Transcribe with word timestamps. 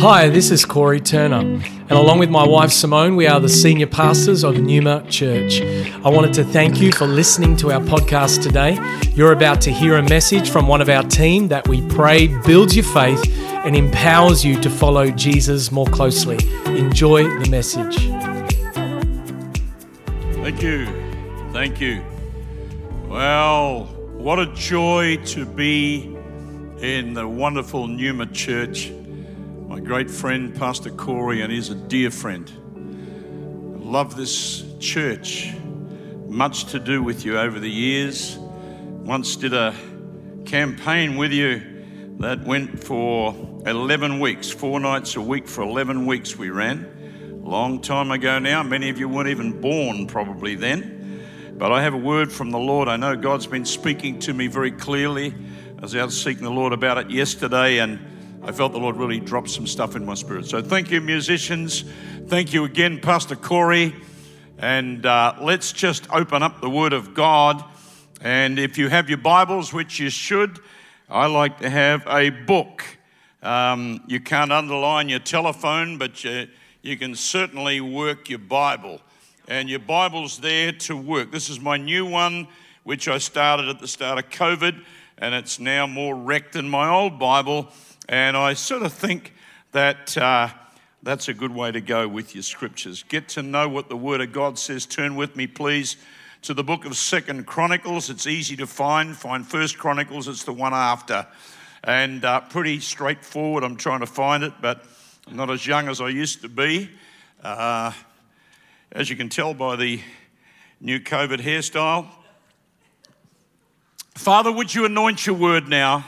Hi, 0.00 0.28
this 0.28 0.52
is 0.52 0.64
Corey 0.64 1.00
Turner, 1.00 1.38
and 1.40 1.90
along 1.90 2.20
with 2.20 2.30
my 2.30 2.46
wife 2.46 2.70
Simone, 2.70 3.16
we 3.16 3.26
are 3.26 3.40
the 3.40 3.48
senior 3.48 3.88
pastors 3.88 4.44
of 4.44 4.56
Numa 4.60 5.04
Church. 5.08 5.60
I 5.60 6.08
wanted 6.08 6.32
to 6.34 6.44
thank 6.44 6.80
you 6.80 6.92
for 6.92 7.04
listening 7.04 7.56
to 7.56 7.72
our 7.72 7.80
podcast 7.80 8.44
today. 8.44 8.78
You're 9.16 9.32
about 9.32 9.60
to 9.62 9.72
hear 9.72 9.96
a 9.96 10.02
message 10.08 10.50
from 10.50 10.68
one 10.68 10.80
of 10.80 10.88
our 10.88 11.02
team 11.02 11.48
that 11.48 11.66
we 11.66 11.82
pray 11.88 12.28
builds 12.46 12.76
your 12.76 12.84
faith 12.84 13.20
and 13.64 13.74
empowers 13.74 14.44
you 14.44 14.60
to 14.60 14.70
follow 14.70 15.10
Jesus 15.10 15.72
more 15.72 15.86
closely. 15.86 16.38
Enjoy 16.66 17.24
the 17.24 17.50
message. 17.50 17.96
Thank 20.36 20.62
you. 20.62 20.86
Thank 21.52 21.80
you. 21.80 22.04
Well, 23.08 23.86
what 24.16 24.38
a 24.38 24.46
joy 24.54 25.16
to 25.26 25.44
be 25.44 26.16
in 26.80 27.14
the 27.14 27.26
wonderful 27.26 27.88
Numa 27.88 28.26
Church. 28.26 28.92
My 29.68 29.80
great 29.80 30.10
friend, 30.10 30.56
Pastor 30.56 30.88
Corey, 30.88 31.42
and 31.42 31.52
he's 31.52 31.68
a 31.68 31.74
dear 31.74 32.10
friend. 32.10 32.50
I 32.54 33.84
love 33.84 34.16
this 34.16 34.64
church. 34.80 35.52
Much 36.26 36.64
to 36.72 36.78
do 36.78 37.02
with 37.02 37.26
you 37.26 37.38
over 37.38 37.60
the 37.60 37.68
years. 37.68 38.38
Once 38.38 39.36
did 39.36 39.52
a 39.52 39.74
campaign 40.46 41.18
with 41.18 41.32
you 41.32 41.60
that 42.18 42.44
went 42.44 42.82
for 42.82 43.60
11 43.66 44.20
weeks, 44.20 44.48
four 44.48 44.80
nights 44.80 45.16
a 45.16 45.20
week 45.20 45.46
for 45.46 45.60
11 45.60 46.06
weeks 46.06 46.34
we 46.34 46.48
ran. 46.48 47.42
Long 47.44 47.82
time 47.82 48.10
ago 48.10 48.38
now. 48.38 48.62
Many 48.62 48.88
of 48.88 48.98
you 48.98 49.06
weren't 49.06 49.28
even 49.28 49.60
born 49.60 50.06
probably 50.06 50.54
then. 50.54 51.26
But 51.58 51.72
I 51.72 51.82
have 51.82 51.92
a 51.92 51.98
word 51.98 52.32
from 52.32 52.52
the 52.52 52.58
Lord. 52.58 52.88
I 52.88 52.96
know 52.96 53.16
God's 53.16 53.46
been 53.46 53.66
speaking 53.66 54.18
to 54.20 54.32
me 54.32 54.46
very 54.46 54.72
clearly. 54.72 55.34
I 55.76 55.82
was 55.82 55.94
out 55.94 56.10
seeking 56.10 56.44
the 56.44 56.50
Lord 56.50 56.72
about 56.72 56.96
it 56.96 57.10
yesterday 57.10 57.80
and 57.80 58.14
I 58.42 58.52
felt 58.52 58.72
the 58.72 58.78
Lord 58.78 58.96
really 58.96 59.20
dropped 59.20 59.50
some 59.50 59.66
stuff 59.66 59.96
in 59.96 60.04
my 60.04 60.14
spirit. 60.14 60.46
So 60.46 60.62
thank 60.62 60.90
you, 60.90 61.00
musicians. 61.00 61.84
Thank 62.28 62.52
you 62.52 62.64
again, 62.64 63.00
Pastor 63.00 63.36
Corey. 63.36 63.94
And 64.58 65.04
uh, 65.04 65.34
let's 65.40 65.72
just 65.72 66.08
open 66.10 66.42
up 66.42 66.60
the 66.60 66.70
Word 66.70 66.92
of 66.92 67.14
God. 67.14 67.62
And 68.20 68.58
if 68.58 68.78
you 68.78 68.88
have 68.88 69.08
your 69.08 69.18
Bibles, 69.18 69.72
which 69.72 69.98
you 69.98 70.08
should, 70.08 70.58
I 71.08 71.26
like 71.26 71.58
to 71.60 71.70
have 71.70 72.06
a 72.06 72.30
book. 72.30 72.84
Um, 73.42 74.02
you 74.06 74.20
can't 74.20 74.52
underline 74.52 75.08
your 75.08 75.20
telephone, 75.20 75.98
but 75.98 76.24
you, 76.24 76.48
you 76.82 76.96
can 76.96 77.14
certainly 77.14 77.80
work 77.80 78.28
your 78.28 78.38
Bible. 78.38 79.00
And 79.46 79.68
your 79.68 79.80
Bible's 79.80 80.38
there 80.38 80.72
to 80.72 80.96
work. 80.96 81.32
This 81.32 81.50
is 81.50 81.60
my 81.60 81.76
new 81.76 82.06
one, 82.06 82.48
which 82.84 83.08
I 83.08 83.18
started 83.18 83.68
at 83.68 83.80
the 83.80 83.88
start 83.88 84.18
of 84.18 84.30
COVID, 84.30 84.82
and 85.18 85.34
it's 85.34 85.58
now 85.58 85.86
more 85.86 86.14
wrecked 86.14 86.52
than 86.52 86.68
my 86.68 86.88
old 86.88 87.18
Bible. 87.18 87.68
And 88.08 88.38
I 88.38 88.54
sort 88.54 88.82
of 88.84 88.94
think 88.94 89.34
that 89.72 90.16
uh, 90.16 90.48
that's 91.02 91.28
a 91.28 91.34
good 91.34 91.54
way 91.54 91.70
to 91.70 91.82
go 91.82 92.08
with 92.08 92.34
your 92.34 92.42
scriptures. 92.42 93.02
Get 93.02 93.28
to 93.30 93.42
know 93.42 93.68
what 93.68 93.90
the 93.90 93.98
Word 93.98 94.22
of 94.22 94.32
God 94.32 94.58
says. 94.58 94.86
Turn 94.86 95.14
with 95.14 95.36
me, 95.36 95.46
please, 95.46 95.98
to 96.42 96.54
the 96.54 96.64
book 96.64 96.86
of 96.86 96.96
Second 96.96 97.46
Chronicles. 97.46 98.08
It's 98.08 98.26
easy 98.26 98.56
to 98.56 98.66
find. 98.66 99.14
Find 99.14 99.46
First 99.46 99.76
Chronicles. 99.76 100.26
It's 100.26 100.44
the 100.44 100.54
one 100.54 100.72
after, 100.72 101.26
and 101.84 102.24
uh, 102.24 102.40
pretty 102.40 102.80
straightforward. 102.80 103.62
I'm 103.62 103.76
trying 103.76 104.00
to 104.00 104.06
find 104.06 104.42
it, 104.42 104.54
but 104.62 104.84
I'm 105.26 105.36
not 105.36 105.50
as 105.50 105.66
young 105.66 105.86
as 105.88 106.00
I 106.00 106.08
used 106.08 106.40
to 106.40 106.48
be. 106.48 106.88
Uh, 107.42 107.92
as 108.90 109.10
you 109.10 109.16
can 109.16 109.28
tell 109.28 109.52
by 109.52 109.76
the 109.76 110.00
new 110.80 110.98
COVID 110.98 111.40
hairstyle. 111.40 112.06
Father, 114.14 114.50
would 114.50 114.74
you 114.74 114.86
anoint 114.86 115.26
your 115.26 115.36
word 115.36 115.68
now? 115.68 116.06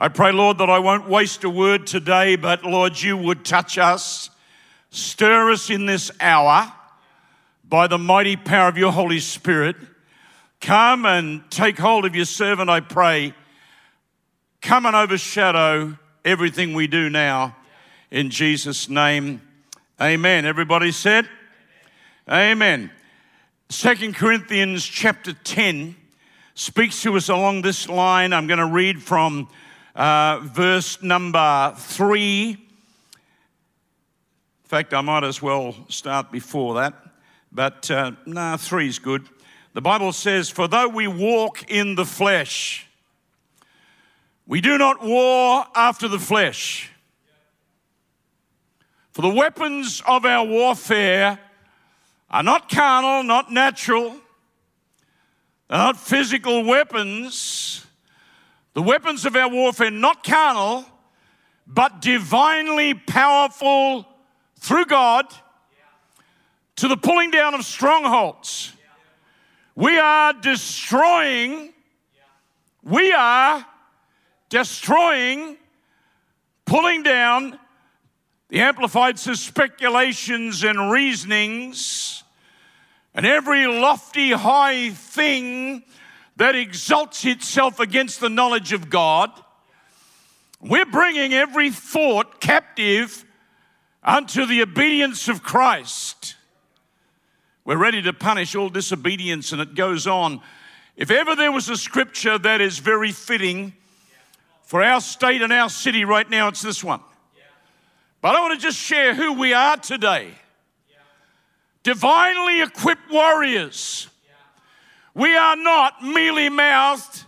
I 0.00 0.06
pray, 0.06 0.30
Lord, 0.30 0.58
that 0.58 0.70
I 0.70 0.78
won't 0.78 1.08
waste 1.08 1.42
a 1.42 1.50
word 1.50 1.84
today, 1.84 2.36
but 2.36 2.62
Lord, 2.62 3.02
you 3.02 3.16
would 3.16 3.44
touch 3.44 3.78
us, 3.78 4.30
stir 4.90 5.50
us 5.50 5.70
in 5.70 5.86
this 5.86 6.12
hour 6.20 6.72
by 7.68 7.88
the 7.88 7.98
mighty 7.98 8.36
power 8.36 8.68
of 8.68 8.78
your 8.78 8.92
Holy 8.92 9.18
Spirit. 9.18 9.74
Come 10.60 11.04
and 11.04 11.42
take 11.50 11.80
hold 11.80 12.04
of 12.04 12.14
your 12.14 12.26
servant, 12.26 12.70
I 12.70 12.78
pray. 12.78 13.34
Come 14.60 14.86
and 14.86 14.94
overshadow 14.94 15.98
everything 16.24 16.74
we 16.74 16.86
do 16.86 17.10
now. 17.10 17.56
In 18.12 18.30
Jesus' 18.30 18.88
name, 18.88 19.42
amen. 20.00 20.46
Everybody 20.46 20.92
said? 20.92 21.28
Amen. 22.28 22.92
Second 23.68 24.14
Corinthians 24.14 24.86
chapter 24.86 25.32
10 25.32 25.96
speaks 26.54 27.02
to 27.02 27.16
us 27.16 27.28
along 27.28 27.62
this 27.62 27.88
line. 27.88 28.32
I'm 28.32 28.46
going 28.46 28.60
to 28.60 28.66
read 28.66 29.02
from 29.02 29.48
uh, 29.98 30.38
verse 30.44 31.02
number 31.02 31.74
3. 31.76 32.50
In 32.50 32.58
fact, 34.64 34.94
I 34.94 35.00
might 35.00 35.24
as 35.24 35.42
well 35.42 35.74
start 35.88 36.30
before 36.30 36.74
that, 36.74 36.94
but 37.50 37.90
uh, 37.90 38.12
nah, 38.24 38.56
3 38.56 38.86
is 38.86 39.00
good. 39.00 39.28
The 39.74 39.80
Bible 39.80 40.12
says, 40.12 40.48
For 40.50 40.68
though 40.68 40.88
we 40.88 41.08
walk 41.08 41.68
in 41.68 41.96
the 41.96 42.04
flesh, 42.04 42.86
we 44.46 44.60
do 44.60 44.78
not 44.78 45.04
war 45.04 45.64
after 45.74 46.06
the 46.06 46.20
flesh. 46.20 46.90
For 49.10 49.22
the 49.22 49.28
weapons 49.30 50.00
of 50.06 50.24
our 50.24 50.46
warfare 50.46 51.40
are 52.30 52.42
not 52.44 52.70
carnal, 52.70 53.24
not 53.24 53.50
natural, 53.50 54.14
they're 55.68 55.78
not 55.78 55.96
physical 55.98 56.64
weapons. 56.64 57.84
The 58.78 58.82
weapons 58.82 59.24
of 59.24 59.34
our 59.34 59.48
warfare, 59.48 59.90
not 59.90 60.22
carnal, 60.22 60.86
but 61.66 62.00
divinely 62.00 62.94
powerful 62.94 64.06
through 64.60 64.84
God 64.84 65.26
to 66.76 66.86
the 66.86 66.96
pulling 66.96 67.32
down 67.32 67.54
of 67.54 67.64
strongholds. 67.64 68.72
We 69.74 69.98
are 69.98 70.32
destroying, 70.32 71.72
we 72.84 73.12
are 73.12 73.66
destroying, 74.48 75.56
pulling 76.64 77.02
down 77.02 77.58
the 78.48 78.60
amplified 78.60 79.18
says 79.18 79.40
speculations 79.40 80.62
and 80.62 80.88
reasonings, 80.88 82.22
and 83.12 83.26
every 83.26 83.66
lofty 83.66 84.30
high 84.30 84.90
thing 84.90 85.82
that 86.38 86.54
exalts 86.54 87.24
itself 87.24 87.80
against 87.80 88.20
the 88.20 88.28
knowledge 88.28 88.72
of 88.72 88.88
God. 88.88 89.30
We're 90.60 90.86
bringing 90.86 91.34
every 91.34 91.70
thought 91.70 92.40
captive 92.40 93.24
unto 94.04 94.46
the 94.46 94.62
obedience 94.62 95.28
of 95.28 95.42
Christ. 95.42 96.36
We're 97.64 97.76
ready 97.76 98.00
to 98.02 98.12
punish 98.12 98.54
all 98.54 98.68
disobedience, 98.68 99.50
and 99.52 99.60
it 99.60 99.74
goes 99.74 100.06
on. 100.06 100.40
If 100.96 101.10
ever 101.10 101.34
there 101.34 101.52
was 101.52 101.68
a 101.68 101.76
scripture 101.76 102.38
that 102.38 102.60
is 102.60 102.78
very 102.78 103.10
fitting 103.12 103.74
for 104.62 104.82
our 104.82 105.00
state 105.00 105.42
and 105.42 105.52
our 105.52 105.68
city 105.68 106.04
right 106.04 106.28
now, 106.30 106.48
it's 106.48 106.62
this 106.62 106.84
one. 106.84 107.00
But 108.20 108.36
I 108.36 108.40
want 108.40 108.54
to 108.54 108.64
just 108.64 108.78
share 108.78 109.14
who 109.14 109.34
we 109.34 109.54
are 109.54 109.76
today. 109.76 110.30
Divinely 111.82 112.62
equipped 112.62 113.10
warriors. 113.10 114.07
We 115.14 115.36
are 115.36 115.56
not 115.56 116.02
mealy 116.02 116.48
mouthed, 116.48 117.24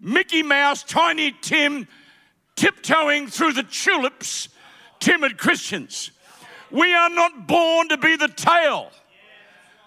Mickey 0.00 0.42
Mouse, 0.42 0.82
Tiny 0.82 1.32
Tim, 1.40 1.86
tiptoeing 2.56 3.26
through 3.26 3.52
the 3.52 3.62
tulips, 3.62 4.48
timid 4.98 5.38
Christians. 5.38 6.10
We 6.70 6.94
are 6.94 7.10
not 7.10 7.46
born 7.46 7.88
to 7.88 7.96
be 7.96 8.16
the 8.16 8.28
tail. 8.28 8.90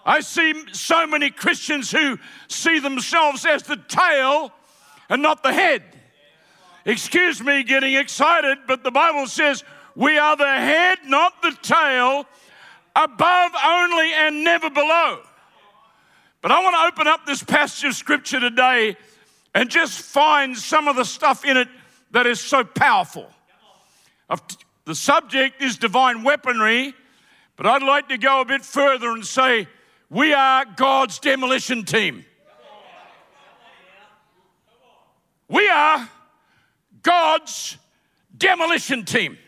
I 0.04 0.20
see 0.20 0.52
so 0.72 1.06
many 1.06 1.30
Christians 1.30 1.90
who 1.90 2.18
see 2.48 2.78
themselves 2.78 3.46
as 3.46 3.62
the 3.62 3.76
tail 3.88 4.52
and 5.08 5.22
not 5.22 5.42
the 5.42 5.52
head. 5.52 5.82
Excuse 6.84 7.40
me 7.42 7.62
getting 7.62 7.94
excited, 7.94 8.58
but 8.66 8.84
the 8.84 8.90
Bible 8.90 9.26
says 9.26 9.64
we 9.96 10.18
are 10.18 10.36
the 10.36 10.44
head, 10.44 10.98
not 11.06 11.40
the 11.40 11.56
tail, 11.62 12.26
above 12.94 13.52
only 13.64 14.12
and 14.12 14.44
never 14.44 14.68
below. 14.68 15.20
But 16.44 16.52
I 16.52 16.62
want 16.62 16.76
to 16.76 16.92
open 16.92 17.06
up 17.10 17.24
this 17.24 17.42
passage 17.42 17.88
of 17.88 17.94
scripture 17.94 18.38
today 18.38 18.98
and 19.54 19.70
just 19.70 20.02
find 20.02 20.54
some 20.54 20.88
of 20.88 20.96
the 20.96 21.04
stuff 21.04 21.42
in 21.42 21.56
it 21.56 21.68
that 22.10 22.26
is 22.26 22.38
so 22.38 22.62
powerful. 22.62 23.30
The 24.84 24.94
subject 24.94 25.62
is 25.62 25.78
divine 25.78 26.22
weaponry, 26.22 26.92
but 27.56 27.64
I'd 27.64 27.82
like 27.82 28.10
to 28.10 28.18
go 28.18 28.42
a 28.42 28.44
bit 28.44 28.62
further 28.62 29.08
and 29.12 29.24
say 29.24 29.66
we 30.10 30.34
are 30.34 30.66
God's 30.66 31.18
demolition 31.18 31.86
team. 31.86 32.26
We 35.48 35.66
are 35.70 36.10
God's 37.02 37.78
demolition 38.36 39.06
team. 39.06 39.38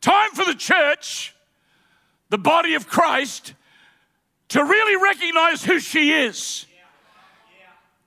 Time 0.00 0.30
for 0.30 0.44
the 0.44 0.54
church, 0.54 1.34
the 2.28 2.38
body 2.38 2.74
of 2.74 2.86
Christ, 2.86 3.54
to 4.50 4.64
really 4.64 5.02
recognize 5.02 5.64
who 5.64 5.80
she 5.80 6.12
is. 6.12 6.66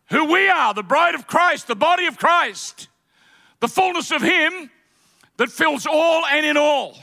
Who 0.10 0.32
we 0.32 0.48
are, 0.48 0.74
the 0.74 0.84
bride 0.84 1.16
of 1.16 1.26
Christ, 1.26 1.68
the 1.68 1.76
body 1.76 2.06
of 2.06 2.18
Christ, 2.18 2.88
the 3.60 3.68
fullness 3.68 4.12
of 4.12 4.22
Him, 4.22 4.70
that 5.38 5.50
fills 5.50 5.88
all 5.88 6.26
and 6.26 6.46
in 6.46 6.58
all. 6.58 6.98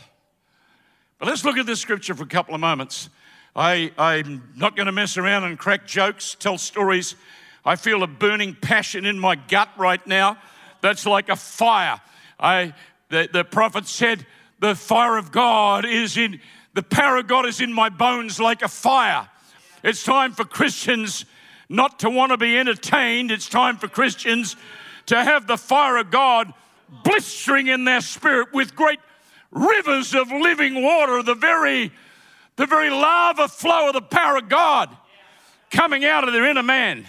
But 1.18 1.28
let's 1.28 1.44
look 1.44 1.56
at 1.56 1.66
this 1.66 1.80
scripture 1.80 2.14
for 2.14 2.22
a 2.22 2.28
couple 2.28 2.54
of 2.54 2.60
moments. 2.60 3.08
I, 3.56 3.90
I'm 3.98 4.52
not 4.56 4.76
going 4.76 4.86
to 4.86 4.92
mess 4.92 5.16
around 5.16 5.44
and 5.44 5.58
crack 5.58 5.86
jokes, 5.86 6.36
tell 6.38 6.56
stories. 6.56 7.16
I 7.64 7.76
feel 7.76 8.02
a 8.02 8.06
burning 8.06 8.54
passion 8.54 9.04
in 9.04 9.18
my 9.18 9.34
gut 9.34 9.70
right 9.76 10.04
now 10.06 10.38
that's 10.80 11.04
like 11.04 11.28
a 11.28 11.36
fire. 11.36 12.00
I, 12.38 12.74
the, 13.08 13.28
the 13.32 13.44
prophet 13.44 13.86
said, 13.86 14.24
The 14.60 14.74
fire 14.74 15.16
of 15.16 15.32
God 15.32 15.84
is 15.84 16.16
in, 16.16 16.40
the 16.74 16.82
power 16.82 17.18
of 17.18 17.26
God 17.26 17.46
is 17.46 17.60
in 17.60 17.72
my 17.72 17.88
bones 17.88 18.38
like 18.38 18.62
a 18.62 18.68
fire. 18.68 19.28
It's 19.82 20.04
time 20.04 20.32
for 20.32 20.44
Christians 20.44 21.24
not 21.68 22.00
to 22.00 22.10
want 22.10 22.32
to 22.32 22.36
be 22.36 22.58
entertained. 22.58 23.30
It's 23.30 23.48
time 23.48 23.76
for 23.76 23.88
Christians 23.88 24.56
to 25.06 25.22
have 25.22 25.46
the 25.46 25.56
fire 25.56 25.96
of 25.96 26.10
God 26.10 26.52
blistering 27.04 27.68
in 27.68 27.84
their 27.84 28.00
spirit 28.00 28.52
with 28.52 28.74
great 28.74 29.00
rivers 29.50 30.14
of 30.14 30.30
living 30.30 30.82
water, 30.82 31.22
the 31.22 31.34
very, 31.34 31.92
the 32.56 32.66
very 32.66 32.90
lava 32.90 33.48
flow 33.48 33.88
of 33.88 33.94
the 33.94 34.02
power 34.02 34.36
of 34.36 34.48
God 34.48 34.96
coming 35.70 36.04
out 36.04 36.26
of 36.26 36.32
their 36.32 36.46
inner 36.46 36.62
man. 36.62 37.06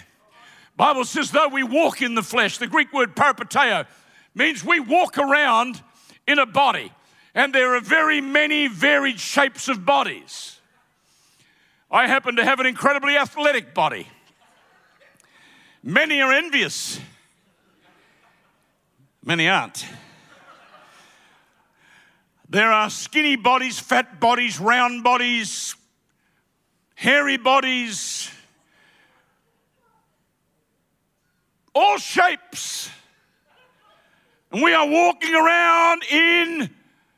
Bible 0.76 1.04
says, 1.04 1.30
though 1.30 1.48
we 1.48 1.62
walk 1.62 2.00
in 2.00 2.14
the 2.14 2.22
flesh, 2.22 2.58
the 2.58 2.66
Greek 2.66 2.92
word 2.92 3.14
peripateo 3.14 3.86
means 4.34 4.64
we 4.64 4.80
walk 4.80 5.18
around 5.18 5.82
in 6.26 6.38
a 6.38 6.46
body, 6.46 6.92
and 7.34 7.54
there 7.54 7.74
are 7.74 7.80
very 7.80 8.20
many 8.20 8.68
varied 8.68 9.18
shapes 9.18 9.68
of 9.68 9.84
bodies. 9.86 10.60
I 11.90 12.06
happen 12.06 12.36
to 12.36 12.44
have 12.44 12.60
an 12.60 12.66
incredibly 12.66 13.16
athletic 13.16 13.74
body. 13.74 14.08
Many 15.82 16.20
are 16.20 16.32
envious, 16.32 17.00
many 19.24 19.48
aren't. 19.48 19.84
There 22.48 22.70
are 22.70 22.90
skinny 22.90 23.36
bodies, 23.36 23.80
fat 23.80 24.20
bodies, 24.20 24.60
round 24.60 25.02
bodies, 25.02 25.74
hairy 26.94 27.38
bodies, 27.38 28.30
all 31.74 31.96
shapes. 31.96 32.90
And 34.50 34.62
we 34.62 34.74
are 34.74 34.86
walking 34.86 35.34
around 35.34 36.04
in 36.10 36.70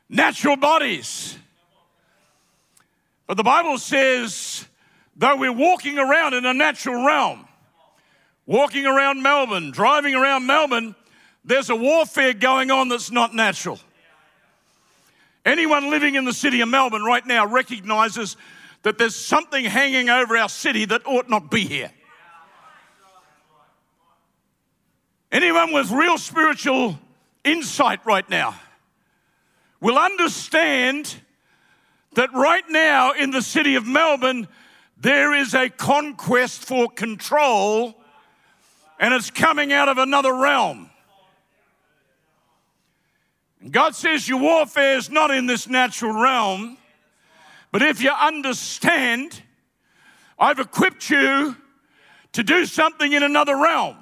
natural 0.09 0.55
bodies. 0.55 1.37
But 3.27 3.37
the 3.37 3.43
Bible 3.43 3.77
says, 3.77 4.65
though 5.15 5.35
we're 5.35 5.51
walking 5.51 5.97
around 5.97 6.33
in 6.33 6.45
a 6.45 6.53
natural 6.53 7.05
realm, 7.05 7.47
walking 8.45 8.85
around 8.85 9.21
Melbourne, 9.21 9.71
driving 9.71 10.15
around 10.15 10.45
Melbourne, 10.45 10.95
there's 11.43 11.69
a 11.69 11.75
warfare 11.75 12.33
going 12.33 12.71
on 12.71 12.89
that's 12.89 13.11
not 13.11 13.33
natural. 13.33 13.79
Anyone 15.45 15.89
living 15.91 16.15
in 16.15 16.25
the 16.25 16.33
city 16.33 16.61
of 16.61 16.69
Melbourne 16.69 17.03
right 17.03 17.25
now 17.25 17.45
recognizes 17.45 18.35
that 18.81 18.97
there's 18.97 19.15
something 19.15 19.65
hanging 19.65 20.09
over 20.09 20.37
our 20.37 20.49
city 20.49 20.85
that 20.85 21.05
ought 21.05 21.29
not 21.29 21.49
be 21.49 21.65
here. 21.65 21.91
Anyone 25.31 25.73
with 25.73 25.91
real 25.91 26.17
spiritual 26.17 26.97
insight 27.43 28.05
right 28.05 28.27
now 28.29 28.55
will 29.85 29.99
understand 29.99 31.13
that 32.15 32.33
right 32.33 32.63
now 32.69 33.11
in 33.11 33.29
the 33.29 33.41
city 33.43 33.75
of 33.75 33.85
Melbourne, 33.85 34.47
there 34.97 35.31
is 35.35 35.53
a 35.53 35.69
conquest 35.69 36.65
for 36.65 36.89
control 36.89 37.93
and 38.99 39.13
it's 39.13 39.29
coming 39.29 39.71
out 39.71 39.87
of 39.87 39.99
another 39.99 40.33
realm. 40.33 40.89
God 43.69 43.93
says 43.93 44.27
your 44.27 44.39
warfare 44.39 44.97
is 44.97 45.11
not 45.11 45.29
in 45.29 45.45
this 45.45 45.69
natural 45.69 46.19
realm, 46.19 46.79
but 47.71 47.83
if 47.83 48.01
you 48.01 48.09
understand, 48.09 49.39
I've 50.39 50.57
equipped 50.57 51.11
you 51.11 51.55
to 52.31 52.41
do 52.43 52.65
something 52.65 53.13
in 53.13 53.21
another 53.21 53.55
realm. 53.55 53.97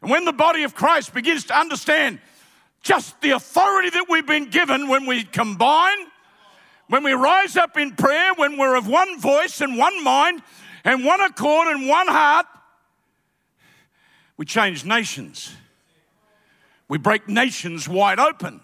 And 0.00 0.12
when 0.12 0.24
the 0.24 0.32
body 0.32 0.62
of 0.62 0.76
Christ 0.76 1.12
begins 1.12 1.42
to 1.46 1.58
understand 1.58 2.20
just 2.82 3.20
the 3.20 3.30
authority 3.30 3.90
that 3.90 4.06
we've 4.08 4.26
been 4.26 4.50
given 4.50 4.88
when 4.88 5.06
we 5.06 5.24
combine, 5.24 5.98
when 6.88 7.04
we 7.04 7.12
rise 7.12 7.56
up 7.56 7.76
in 7.76 7.94
prayer, 7.94 8.32
when 8.34 8.56
we're 8.56 8.76
of 8.76 8.86
one 8.86 9.20
voice 9.20 9.60
and 9.60 9.76
one 9.76 10.02
mind 10.02 10.42
and 10.84 11.04
one 11.04 11.20
accord 11.20 11.68
and 11.68 11.88
one 11.88 12.08
heart, 12.08 12.46
we 14.36 14.46
change 14.46 14.84
nations. 14.84 15.54
We 16.88 16.98
break 16.98 17.28
nations 17.28 17.88
wide 17.88 18.18
open, 18.18 18.60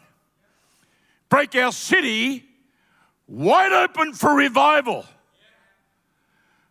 break 1.28 1.54
our 1.54 1.70
city 1.70 2.44
wide 3.28 3.72
open 3.72 4.14
for 4.14 4.34
revival. 4.34 5.04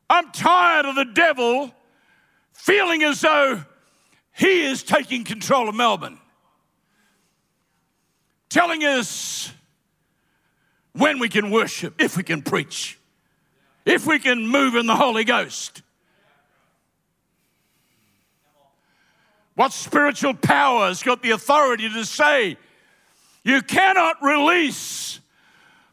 I'm 0.10 0.32
tired 0.32 0.86
of 0.86 0.96
the 0.96 1.06
devil 1.06 1.74
feeling 2.54 3.04
as 3.04 3.22
though 3.22 3.64
he 4.34 4.66
is 4.66 4.84
taking 4.84 5.24
control 5.24 5.70
of 5.70 5.76
Melbourne, 5.76 6.20
telling 8.56 8.86
us 8.86 9.52
when 10.94 11.20
we 11.20 11.28
can 11.28 11.52
worship, 11.52 12.02
if 12.02 12.16
we 12.16 12.24
can 12.24 12.42
preach, 12.42 12.98
if 13.86 14.08
we 14.08 14.18
can 14.18 14.48
move 14.48 14.76
in 14.76 14.86
the 14.86 14.96
Holy 14.96 15.26
Ghost. 15.26 15.82
What 19.56 19.74
spiritual 19.74 20.36
power 20.36 20.88
has 20.88 21.04
got 21.04 21.22
the 21.22 21.32
authority 21.32 21.90
to 21.90 22.06
say, 22.06 22.56
you 23.44 23.62
cannot 23.62 24.24
release 24.24 25.20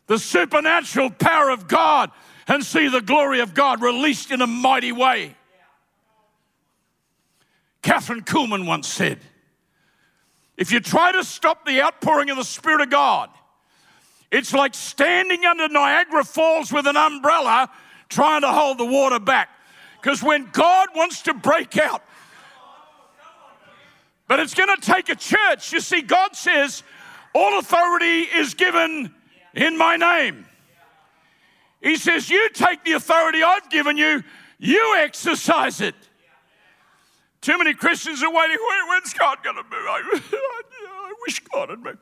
the 0.07 0.21
supernatural 0.21 1.11
power 1.11 1.51
of 1.51 1.67
God 1.67 2.13
and 2.47 2.65
see 2.65 2.87
the 2.87 3.01
glory 3.01 3.41
of 3.41 3.55
God 3.55 3.83
released 3.83 4.31
in 4.31 4.41
a 4.41 4.47
mighty 4.47 4.93
way? 4.93 5.35
Kathryn 7.83 8.25
Kuhlman 8.25 8.69
once 8.69 8.87
said, 8.87 9.19
if 10.57 10.71
you 10.71 10.81
try 10.81 11.13
to 11.13 11.25
stop 11.25 11.65
the 11.65 11.83
outpouring 11.83 12.31
of 12.31 12.37
the 12.37 12.45
Spirit 12.45 12.81
of 12.81 12.91
God, 12.91 13.31
it's 14.31 14.53
like 14.53 14.75
standing 14.75 15.45
under 15.45 15.69
Niagara 15.69 16.25
Falls 16.25 16.73
with 16.73 16.87
an 16.87 16.97
umbrella 16.97 17.71
trying 18.09 18.43
to 18.43 18.49
hold 18.49 18.79
the 18.79 18.85
water 18.87 19.19
back. 19.19 19.49
Because 20.01 20.23
when 20.23 20.49
God 20.53 20.89
wants 20.95 21.23
to 21.23 21.35
break 21.35 21.77
out, 21.79 22.03
but 24.27 24.41
it's 24.41 24.55
going 24.55 24.75
to 24.75 24.81
take 24.81 25.09
a 25.11 25.15
church. 25.15 25.73
You 25.73 25.81
see, 25.81 26.01
God 26.01 26.35
says, 26.35 26.83
All 27.35 27.59
authority 27.59 28.23
is 28.23 28.55
given 28.55 29.15
in 29.55 29.77
my 29.77 29.97
name. 29.97 30.47
He 31.83 31.97
says, 31.97 32.31
You 32.31 32.49
take 32.51 32.85
the 32.85 32.93
authority 32.93 33.43
I've 33.43 33.69
given 33.69 33.97
you, 33.99 34.23
you 34.59 34.97
exercise 34.99 35.81
it. 35.81 35.95
Too 37.43 37.59
many 37.59 37.75
Christians 37.75 38.23
are 38.23 38.33
waiting. 38.33 38.57
When's 38.89 39.13
God 39.13 39.39
going 39.43 39.57
to 39.57 39.63
move? 39.65 39.73
I, 39.73 40.21
I 40.33 41.15
wish 41.27 41.41
God 41.41 41.71
had 41.71 41.81
moved. 41.81 41.99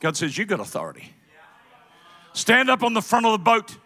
God 0.00 0.16
says, 0.16 0.38
You 0.38 0.46
got 0.46 0.60
authority. 0.60 1.12
Stand 2.32 2.70
up 2.70 2.82
on 2.82 2.94
the 2.94 3.02
front 3.02 3.26
of 3.26 3.32
the 3.32 3.38
boat. 3.38 3.76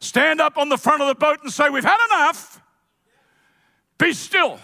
Stand 0.00 0.40
up 0.40 0.58
on 0.58 0.68
the 0.68 0.76
front 0.76 1.00
of 1.00 1.08
the 1.08 1.14
boat 1.14 1.38
and 1.42 1.52
say, 1.52 1.70
We've 1.70 1.84
had 1.84 1.98
enough. 2.06 2.60
Be 3.98 4.12
still. 4.12 4.58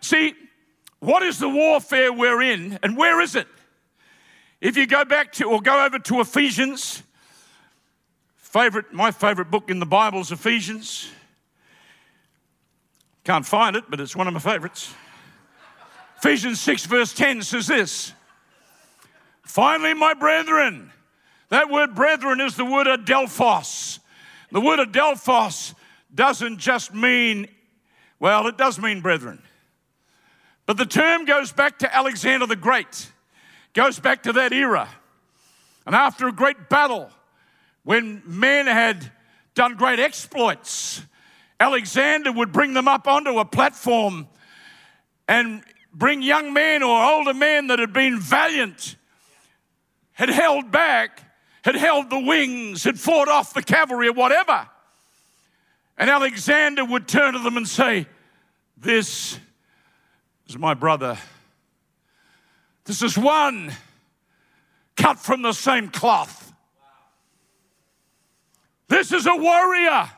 See, 0.00 0.34
what 1.00 1.24
is 1.24 1.38
the 1.38 1.48
warfare 1.48 2.12
we're 2.12 2.42
in 2.42 2.78
and 2.82 2.96
where 2.96 3.20
is 3.20 3.34
it? 3.34 3.48
If 4.60 4.76
you 4.76 4.86
go 4.86 5.04
back 5.04 5.32
to 5.32 5.44
or 5.46 5.60
go 5.60 5.84
over 5.84 5.98
to 5.98 6.20
Ephesians, 6.20 7.02
favorite, 8.36 8.92
my 8.92 9.10
favorite 9.10 9.50
book 9.50 9.68
in 9.68 9.80
the 9.80 9.86
Bible 9.86 10.20
is 10.20 10.30
Ephesians. 10.30 11.08
Can't 13.24 13.46
find 13.46 13.76
it, 13.76 13.84
but 13.88 14.00
it's 14.00 14.16
one 14.16 14.26
of 14.26 14.34
my 14.34 14.40
favorites. 14.40 14.92
Ephesians 16.18 16.60
6, 16.60 16.86
verse 16.86 17.12
10 17.12 17.42
says 17.42 17.66
this 17.66 18.12
Finally, 19.44 19.94
my 19.94 20.14
brethren, 20.14 20.92
that 21.50 21.70
word 21.70 21.94
brethren 21.94 22.40
is 22.40 22.56
the 22.56 22.64
word 22.64 22.86
adelphos. 22.86 23.98
The 24.50 24.60
word 24.60 24.78
adelphos 24.78 25.74
doesn't 26.14 26.58
just 26.58 26.94
mean, 26.94 27.48
well, 28.18 28.46
it 28.46 28.56
does 28.56 28.78
mean 28.78 29.00
brethren. 29.00 29.42
But 30.66 30.76
the 30.76 30.86
term 30.86 31.24
goes 31.24 31.52
back 31.52 31.78
to 31.80 31.94
Alexander 31.94 32.46
the 32.46 32.56
Great, 32.56 33.10
goes 33.72 33.98
back 33.98 34.24
to 34.24 34.32
that 34.34 34.52
era. 34.52 34.88
And 35.86 35.94
after 35.94 36.28
a 36.28 36.32
great 36.32 36.68
battle, 36.68 37.10
when 37.84 38.22
men 38.24 38.66
had 38.66 39.10
done 39.54 39.74
great 39.74 39.98
exploits, 39.98 41.02
Alexander 41.62 42.32
would 42.32 42.50
bring 42.50 42.74
them 42.74 42.88
up 42.88 43.06
onto 43.06 43.38
a 43.38 43.44
platform 43.44 44.26
and 45.28 45.62
bring 45.94 46.20
young 46.20 46.52
men 46.52 46.82
or 46.82 47.04
older 47.04 47.32
men 47.32 47.68
that 47.68 47.78
had 47.78 47.92
been 47.92 48.18
valiant, 48.18 48.96
had 50.10 50.28
held 50.28 50.72
back, 50.72 51.22
had 51.62 51.76
held 51.76 52.10
the 52.10 52.18
wings, 52.18 52.82
had 52.82 52.98
fought 52.98 53.28
off 53.28 53.54
the 53.54 53.62
cavalry 53.62 54.08
or 54.08 54.12
whatever. 54.12 54.68
And 55.96 56.10
Alexander 56.10 56.84
would 56.84 57.06
turn 57.06 57.34
to 57.34 57.38
them 57.38 57.56
and 57.56 57.68
say, 57.68 58.08
This 58.76 59.38
is 60.48 60.58
my 60.58 60.74
brother. 60.74 61.16
This 62.86 63.02
is 63.02 63.16
one 63.16 63.72
cut 64.96 65.20
from 65.20 65.42
the 65.42 65.52
same 65.52 65.90
cloth. 65.90 66.52
This 68.88 69.12
is 69.12 69.26
a 69.26 69.36
warrior. 69.36 70.10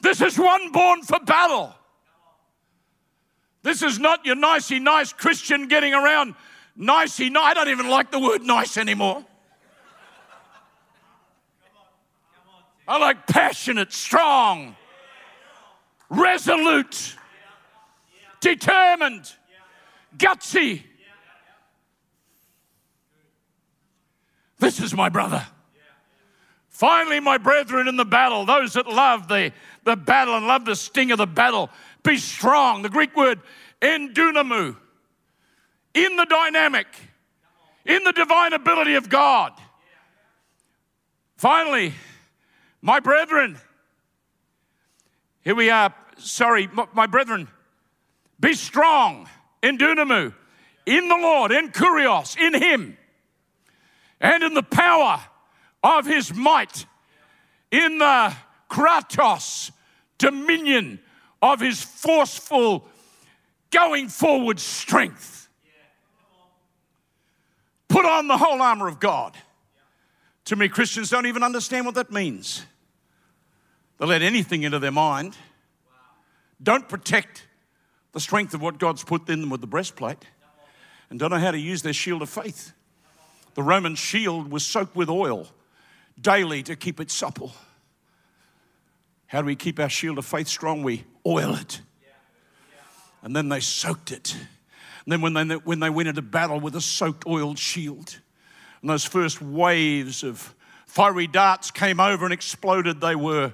This 0.00 0.20
is 0.20 0.38
one 0.38 0.72
born 0.72 1.02
for 1.02 1.18
battle. 1.20 1.74
This 3.62 3.82
is 3.82 3.98
not 3.98 4.24
your 4.24 4.36
nicey 4.36 4.78
nice 4.78 5.12
Christian 5.12 5.68
getting 5.68 5.92
around 5.92 6.34
nicey 6.76 7.28
nice. 7.28 7.50
I 7.50 7.54
don't 7.54 7.68
even 7.68 7.88
like 7.88 8.10
the 8.10 8.20
word 8.20 8.42
nice 8.42 8.76
anymore. 8.76 9.24
I 12.86 12.96
like 12.96 13.26
passionate, 13.26 13.92
strong, 13.92 14.74
resolute, 16.08 17.16
determined, 18.40 19.30
gutsy. 20.16 20.84
This 24.58 24.80
is 24.80 24.94
my 24.94 25.10
brother. 25.10 25.46
Finally, 26.78 27.18
my 27.18 27.36
brethren 27.38 27.88
in 27.88 27.96
the 27.96 28.04
battle, 28.04 28.46
those 28.46 28.74
that 28.74 28.86
love 28.86 29.26
the, 29.26 29.52
the 29.82 29.96
battle 29.96 30.36
and 30.36 30.46
love 30.46 30.64
the 30.64 30.76
sting 30.76 31.10
of 31.10 31.18
the 31.18 31.26
battle, 31.26 31.68
be 32.04 32.16
strong. 32.16 32.82
The 32.82 32.88
Greek 32.88 33.16
word 33.16 33.40
endunamu, 33.82 34.76
in 35.94 36.14
the 36.14 36.24
dynamic, 36.24 36.86
in 37.84 38.04
the 38.04 38.12
divine 38.12 38.52
ability 38.52 38.94
of 38.94 39.08
God. 39.08 39.54
Finally, 41.36 41.94
my 42.80 43.00
brethren, 43.00 43.58
here 45.40 45.56
we 45.56 45.70
are. 45.70 45.92
Sorry, 46.18 46.68
my 46.94 47.08
brethren, 47.08 47.48
be 48.38 48.54
strong 48.54 49.28
in 49.64 49.78
dunamu, 49.78 50.32
in 50.86 51.08
the 51.08 51.16
Lord, 51.16 51.50
in 51.50 51.72
kurios, 51.72 52.38
in 52.38 52.54
Him, 52.54 52.96
and 54.20 54.44
in 54.44 54.54
the 54.54 54.62
power 54.62 55.20
of 55.82 56.06
His 56.06 56.34
might, 56.34 56.86
in 57.70 57.98
the 57.98 58.34
kratos, 58.70 59.70
dominion 60.18 61.00
of 61.40 61.60
His 61.60 61.82
forceful, 61.82 62.86
going 63.70 64.08
forward 64.08 64.60
strength. 64.60 65.48
Put 67.88 68.04
on 68.04 68.28
the 68.28 68.36
whole 68.36 68.60
armor 68.60 68.86
of 68.86 69.00
God. 69.00 69.36
To 70.46 70.56
me, 70.56 70.68
Christians 70.68 71.10
don't 71.10 71.26
even 71.26 71.42
understand 71.42 71.86
what 71.86 71.94
that 71.94 72.10
means. 72.10 72.64
They 73.98 74.06
let 74.06 74.22
anything 74.22 74.62
into 74.62 74.78
their 74.78 74.92
mind. 74.92 75.36
Don't 76.62 76.88
protect 76.88 77.46
the 78.12 78.20
strength 78.20 78.54
of 78.54 78.62
what 78.62 78.78
God's 78.78 79.04
put 79.04 79.28
in 79.28 79.40
them 79.40 79.50
with 79.50 79.60
the 79.60 79.66
breastplate. 79.66 80.24
And 81.10 81.18
don't 81.18 81.30
know 81.30 81.38
how 81.38 81.50
to 81.50 81.58
use 81.58 81.82
their 81.82 81.92
shield 81.92 82.22
of 82.22 82.28
faith. 82.28 82.72
The 83.54 83.62
Roman 83.62 83.94
shield 83.94 84.50
was 84.50 84.64
soaked 84.64 84.94
with 84.94 85.08
oil 85.08 85.48
daily 86.20 86.62
to 86.64 86.76
keep 86.76 87.00
it 87.00 87.10
supple. 87.10 87.52
How 89.26 89.40
do 89.40 89.46
we 89.46 89.56
keep 89.56 89.78
our 89.78 89.88
shield 89.88 90.18
of 90.18 90.24
faith 90.24 90.48
strong? 90.48 90.82
We 90.82 91.04
oil 91.26 91.54
it. 91.54 91.80
And 93.22 93.36
then 93.36 93.48
they 93.48 93.60
soaked 93.60 94.10
it. 94.10 94.34
And 95.04 95.12
then 95.12 95.20
when 95.20 95.34
they, 95.34 95.56
when 95.56 95.80
they 95.80 95.90
went 95.90 96.08
into 96.08 96.22
battle 96.22 96.60
with 96.60 96.76
a 96.76 96.80
soaked 96.80 97.26
oiled 97.26 97.58
shield, 97.58 98.18
and 98.80 98.90
those 98.90 99.04
first 99.04 99.42
waves 99.42 100.22
of 100.22 100.54
fiery 100.86 101.26
darts 101.26 101.70
came 101.70 102.00
over 102.00 102.24
and 102.24 102.32
exploded, 102.32 103.00
they 103.00 103.16
were 103.16 103.52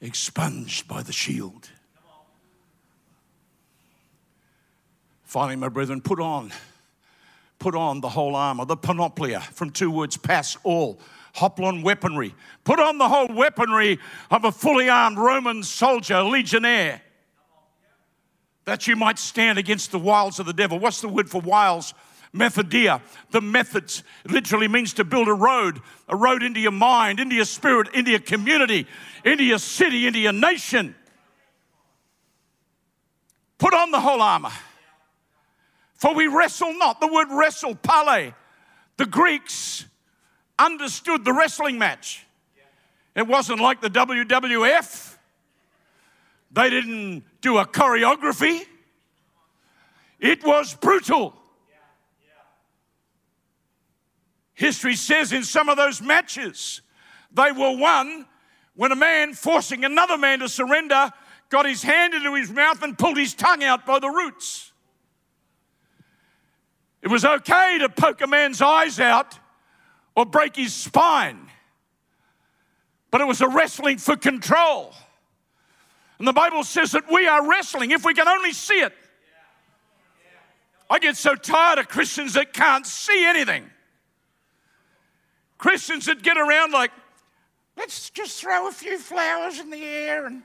expunged 0.00 0.88
by 0.88 1.02
the 1.02 1.12
shield. 1.12 1.68
Finally, 5.24 5.56
my 5.56 5.68
brethren, 5.68 6.00
put 6.00 6.20
on, 6.20 6.50
put 7.58 7.74
on 7.74 8.00
the 8.00 8.08
whole 8.08 8.34
armor, 8.34 8.64
the 8.64 8.76
panoplia, 8.76 9.42
from 9.42 9.70
two 9.70 9.90
words, 9.90 10.16
pass, 10.16 10.56
all, 10.64 10.98
hoplon 11.36 11.82
weaponry. 11.82 12.34
Put 12.64 12.80
on 12.80 12.98
the 12.98 13.08
whole 13.08 13.28
weaponry 13.28 13.98
of 14.30 14.44
a 14.44 14.52
fully 14.52 14.88
armed 14.88 15.18
Roman 15.18 15.62
soldier, 15.62 16.22
legionnaire, 16.22 17.02
that 18.64 18.86
you 18.86 18.96
might 18.96 19.18
stand 19.18 19.58
against 19.58 19.90
the 19.92 19.98
wiles 19.98 20.38
of 20.38 20.46
the 20.46 20.52
devil. 20.52 20.78
What's 20.78 21.00
the 21.00 21.08
word 21.08 21.30
for 21.30 21.40
wiles? 21.40 21.94
Methodia, 22.34 23.00
the 23.30 23.40
methods, 23.40 24.02
literally 24.26 24.68
means 24.68 24.92
to 24.94 25.04
build 25.04 25.28
a 25.28 25.34
road, 25.34 25.80
a 26.08 26.16
road 26.16 26.42
into 26.42 26.60
your 26.60 26.72
mind, 26.72 27.20
into 27.20 27.34
your 27.34 27.46
spirit, 27.46 27.88
into 27.94 28.10
your 28.10 28.20
community, 28.20 28.86
into 29.24 29.44
your 29.44 29.58
city, 29.58 30.06
into 30.06 30.18
your 30.18 30.34
nation. 30.34 30.94
Put 33.56 33.74
on 33.74 33.90
the 33.90 34.00
whole 34.00 34.20
armor. 34.20 34.52
For 35.94 36.14
we 36.14 36.28
wrestle 36.28 36.74
not. 36.74 37.00
The 37.00 37.08
word 37.08 37.28
wrestle, 37.30 37.74
pale. 37.74 38.32
The 38.98 39.06
Greeks 39.06 39.84
understood 40.58 41.24
the 41.24 41.32
wrestling 41.32 41.78
match. 41.78 42.26
It 43.14 43.26
wasn't 43.26 43.60
like 43.60 43.80
the 43.80 43.90
WWF. 43.90 45.16
They 46.50 46.70
didn't 46.70 47.24
do 47.40 47.58
a 47.58 47.66
choreography. 47.66 48.64
It 50.20 50.44
was 50.44 50.74
brutal. 50.74 51.34
History 54.54 54.96
says 54.96 55.32
in 55.32 55.44
some 55.44 55.68
of 55.68 55.76
those 55.76 56.02
matches, 56.02 56.80
they 57.32 57.52
were 57.52 57.76
won 57.76 58.26
when 58.74 58.90
a 58.92 58.96
man 58.96 59.34
forcing 59.34 59.84
another 59.84 60.18
man 60.18 60.40
to 60.40 60.48
surrender 60.48 61.12
got 61.48 61.66
his 61.66 61.82
hand 61.82 62.14
into 62.14 62.34
his 62.34 62.50
mouth 62.50 62.82
and 62.82 62.98
pulled 62.98 63.16
his 63.16 63.34
tongue 63.34 63.62
out 63.62 63.86
by 63.86 63.98
the 63.98 64.08
roots. 64.08 64.72
It 67.02 67.08
was 67.08 67.24
okay 67.24 67.78
to 67.78 67.88
poke 67.88 68.20
a 68.20 68.26
man's 68.26 68.60
eyes 68.60 68.98
out 69.00 69.38
or 70.18 70.26
break 70.26 70.56
his 70.56 70.74
spine, 70.74 71.38
but 73.12 73.20
it 73.20 73.24
was 73.24 73.40
a 73.40 73.46
wrestling 73.46 73.98
for 73.98 74.16
control. 74.16 74.92
And 76.18 76.26
the 76.26 76.32
Bible 76.32 76.64
says 76.64 76.90
that 76.90 77.04
we 77.08 77.28
are 77.28 77.48
wrestling 77.48 77.92
if 77.92 78.04
we 78.04 78.14
can 78.14 78.26
only 78.26 78.52
see 78.52 78.80
it. 78.80 78.92
I 80.90 80.98
get 80.98 81.16
so 81.16 81.36
tired 81.36 81.78
of 81.78 81.86
Christians 81.86 82.32
that 82.32 82.52
can't 82.52 82.84
see 82.84 83.26
anything. 83.26 83.70
Christians 85.56 86.06
that 86.06 86.20
get 86.20 86.36
around 86.36 86.72
like, 86.72 86.90
let's 87.76 88.10
just 88.10 88.40
throw 88.40 88.66
a 88.66 88.72
few 88.72 88.98
flowers 88.98 89.60
in 89.60 89.70
the 89.70 89.84
air 89.84 90.26
and 90.26 90.42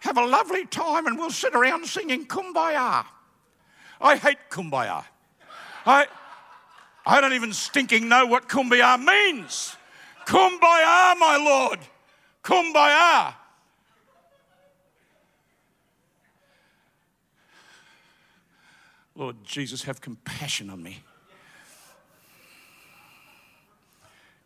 have 0.00 0.16
a 0.16 0.24
lovely 0.24 0.64
time 0.64 1.06
and 1.06 1.18
we'll 1.18 1.28
sit 1.28 1.54
around 1.54 1.86
singing 1.86 2.24
kumbaya. 2.24 3.04
I 4.00 4.16
hate 4.16 4.38
kumbaya. 4.48 5.04
I, 5.84 6.06
I 7.06 7.20
don't 7.20 7.32
even 7.32 7.52
stinking 7.52 8.08
know 8.08 8.26
what 8.26 8.48
kumbaya 8.48 8.98
means. 8.98 9.76
Kumbaya, 10.26 11.18
my 11.18 11.40
Lord. 11.42 11.78
Kumbaya. 12.44 13.34
Lord 19.14 19.36
Jesus, 19.44 19.82
have 19.82 20.00
compassion 20.00 20.70
on 20.70 20.82
me. 20.82 21.02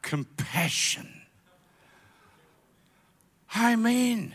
compassion. 0.05 1.09
I 3.53 3.75
mean, 3.75 4.35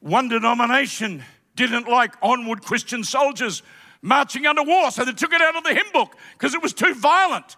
one 0.00 0.28
denomination 0.28 1.24
didn't 1.56 1.88
like 1.88 2.14
onward 2.22 2.62
Christian 2.62 3.02
soldiers 3.02 3.62
marching 4.02 4.46
under 4.46 4.62
war, 4.62 4.90
so 4.90 5.04
they 5.04 5.12
took 5.12 5.32
it 5.32 5.40
out 5.40 5.56
of 5.56 5.64
the 5.64 5.72
hymn 5.72 5.90
book 5.92 6.16
because 6.32 6.54
it 6.54 6.62
was 6.62 6.74
too 6.74 6.92
violent. 6.94 7.56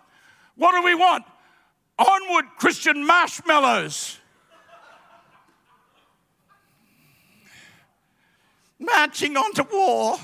What 0.56 0.72
do 0.72 0.84
we 0.84 0.94
want? 0.94 1.24
Onward 1.98 2.44
Christian 2.58 3.04
marshmallows. 3.06 4.18
Marching 8.78 9.36
on 9.36 9.52
to 9.54 9.66
war. 9.72 10.18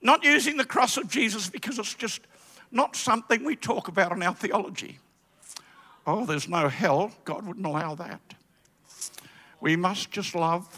Not 0.00 0.22
using 0.22 0.56
the 0.56 0.64
cross 0.64 0.96
of 0.96 1.08
Jesus 1.08 1.50
because 1.50 1.78
it's 1.78 1.94
just 1.94 2.20
not 2.70 2.94
something 2.94 3.44
we 3.44 3.56
talk 3.56 3.88
about 3.88 4.12
in 4.12 4.22
our 4.22 4.34
theology. 4.34 4.98
Oh, 6.06 6.24
there's 6.24 6.48
no 6.48 6.68
hell. 6.68 7.10
God 7.24 7.46
wouldn't 7.46 7.66
allow 7.66 7.94
that. 7.96 8.20
We 9.60 9.74
must 9.74 10.10
just 10.10 10.34
love. 10.34 10.68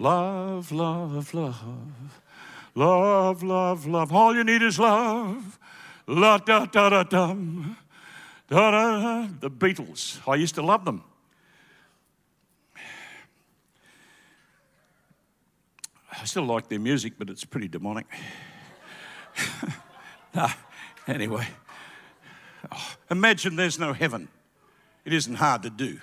Love, 0.00 0.72
love, 0.72 1.34
love. 1.34 2.20
Love, 2.74 3.42
love, 3.42 3.86
love. 3.86 4.12
All 4.14 4.34
you 4.34 4.42
need 4.42 4.62
is 4.62 4.78
love. 4.78 5.58
La 6.06 6.38
da 6.38 6.64
da 6.64 6.88
da 6.88 7.02
dum. 7.02 7.76
Da 8.48 8.70
da. 8.70 9.28
The 9.40 9.50
Beatles. 9.50 10.18
I 10.26 10.36
used 10.36 10.54
to 10.54 10.62
love 10.62 10.86
them. 10.86 11.04
I 16.10 16.24
still 16.24 16.44
like 16.44 16.70
their 16.70 16.80
music, 16.80 17.12
but 17.18 17.28
it's 17.28 17.44
pretty 17.44 17.68
demonic. 17.68 18.06
Anyway. 21.06 21.46
Oh, 22.70 22.94
imagine 23.10 23.56
there's 23.56 23.78
no 23.78 23.92
heaven. 23.92 24.28
It 25.04 25.12
isn't 25.12 25.34
hard 25.34 25.62
to 25.64 25.70
do. 25.70 25.98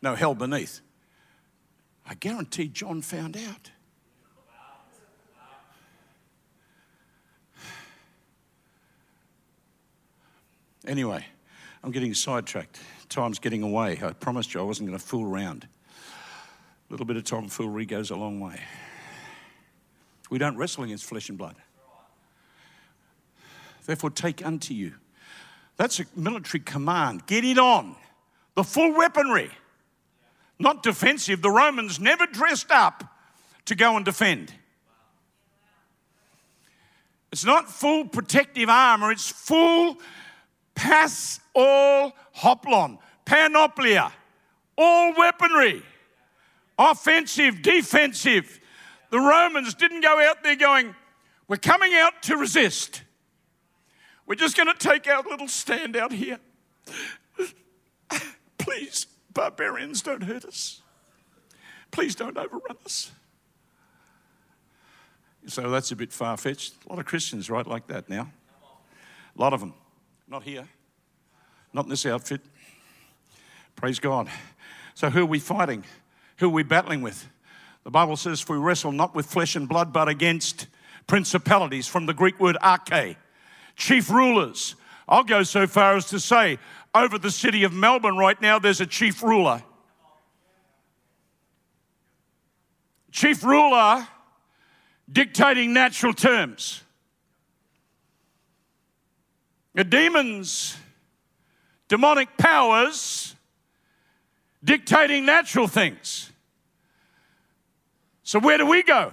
No 0.00 0.14
hell 0.14 0.34
beneath. 0.34 0.80
I 2.12 2.14
guarantee 2.14 2.68
John 2.68 3.00
found 3.00 3.38
out. 3.38 3.70
Anyway, 10.86 11.24
I'm 11.82 11.90
getting 11.90 12.12
sidetracked. 12.12 12.78
Time's 13.08 13.38
getting 13.38 13.62
away. 13.62 13.98
I 14.02 14.12
promised 14.12 14.52
you 14.52 14.60
I 14.60 14.62
wasn't 14.62 14.90
going 14.90 14.98
to 14.98 15.02
fool 15.02 15.24
around. 15.24 15.66
A 15.66 16.92
little 16.92 17.06
bit 17.06 17.16
of 17.16 17.24
tomfoolery 17.24 17.86
goes 17.86 18.10
a 18.10 18.16
long 18.16 18.40
way. 18.40 18.60
We 20.28 20.36
don't 20.36 20.58
wrestle 20.58 20.84
against 20.84 21.06
flesh 21.06 21.30
and 21.30 21.38
blood. 21.38 21.56
Therefore, 23.86 24.10
take 24.10 24.44
unto 24.44 24.74
you. 24.74 24.92
That's 25.78 25.98
a 25.98 26.04
military 26.14 26.60
command. 26.60 27.26
Get 27.26 27.42
it 27.42 27.56
on. 27.56 27.96
The 28.54 28.64
full 28.64 28.94
weaponry. 28.94 29.50
Not 30.62 30.84
defensive. 30.84 31.42
The 31.42 31.50
Romans 31.50 31.98
never 31.98 32.24
dressed 32.24 32.70
up 32.70 33.02
to 33.64 33.74
go 33.74 33.96
and 33.96 34.04
defend. 34.04 34.54
It's 37.32 37.44
not 37.44 37.68
full 37.68 38.04
protective 38.04 38.68
armor, 38.68 39.10
it's 39.10 39.28
full 39.28 39.98
pass 40.76 41.40
all 41.52 42.12
hoplon, 42.36 42.98
panoplia, 43.26 44.12
all 44.78 45.14
weaponry, 45.18 45.82
offensive, 46.78 47.60
defensive. 47.62 48.60
The 49.10 49.18
Romans 49.18 49.74
didn't 49.74 50.02
go 50.02 50.20
out 50.20 50.44
there 50.44 50.54
going, 50.54 50.94
We're 51.48 51.56
coming 51.56 51.92
out 51.92 52.22
to 52.22 52.36
resist. 52.36 53.02
We're 54.26 54.36
just 54.36 54.56
going 54.56 54.68
to 54.68 54.78
take 54.78 55.08
our 55.08 55.24
little 55.24 55.48
stand 55.48 55.96
out 55.96 56.12
here. 56.12 56.38
Please, 58.58 59.06
barbarians, 59.32 60.02
don't 60.02 60.22
hurt 60.22 60.44
us. 60.44 60.82
Please 61.90 62.14
don't 62.14 62.36
overrun 62.36 62.76
us. 62.84 63.12
So 65.46 65.70
that's 65.70 65.90
a 65.90 65.96
bit 65.96 66.12
far 66.12 66.36
fetched. 66.36 66.74
A 66.86 66.90
lot 66.90 66.98
of 66.98 67.04
Christians 67.04 67.50
right 67.50 67.66
like 67.66 67.88
that 67.88 68.08
now. 68.08 68.30
A 69.36 69.40
lot 69.40 69.52
of 69.52 69.60
them. 69.60 69.74
Not 70.28 70.44
here. 70.44 70.68
Not 71.72 71.84
in 71.84 71.90
this 71.90 72.06
outfit. 72.06 72.40
Praise 73.76 73.98
God. 73.98 74.28
So 74.94 75.10
who 75.10 75.22
are 75.22 75.26
we 75.26 75.38
fighting? 75.38 75.84
Who 76.38 76.46
are 76.46 76.52
we 76.52 76.62
battling 76.62 77.02
with? 77.02 77.28
The 77.84 77.90
Bible 77.90 78.16
says, 78.16 78.48
we 78.48 78.56
wrestle 78.56 78.92
not 78.92 79.14
with 79.14 79.26
flesh 79.26 79.56
and 79.56 79.68
blood, 79.68 79.92
but 79.92 80.08
against 80.08 80.68
principalities, 81.06 81.88
from 81.88 82.06
the 82.06 82.14
Greek 82.14 82.38
word 82.38 82.56
arche, 82.62 83.16
chief 83.74 84.08
rulers. 84.10 84.76
I'll 85.12 85.24
go 85.24 85.42
so 85.42 85.66
far 85.66 85.94
as 85.96 86.06
to 86.06 86.18
say, 86.18 86.58
over 86.94 87.18
the 87.18 87.30
city 87.30 87.64
of 87.64 87.72
Melbourne 87.74 88.16
right 88.16 88.40
now, 88.40 88.58
there's 88.58 88.80
a 88.80 88.86
chief 88.86 89.22
ruler. 89.22 89.62
Chief 93.10 93.44
ruler 93.44 94.08
dictating 95.12 95.74
natural 95.74 96.14
terms. 96.14 96.82
The 99.74 99.84
demons, 99.84 100.78
demonic 101.88 102.38
powers 102.38 103.34
dictating 104.64 105.26
natural 105.26 105.68
things. 105.68 106.32
So, 108.22 108.38
where 108.38 108.56
do 108.56 108.64
we 108.64 108.82
go? 108.82 109.12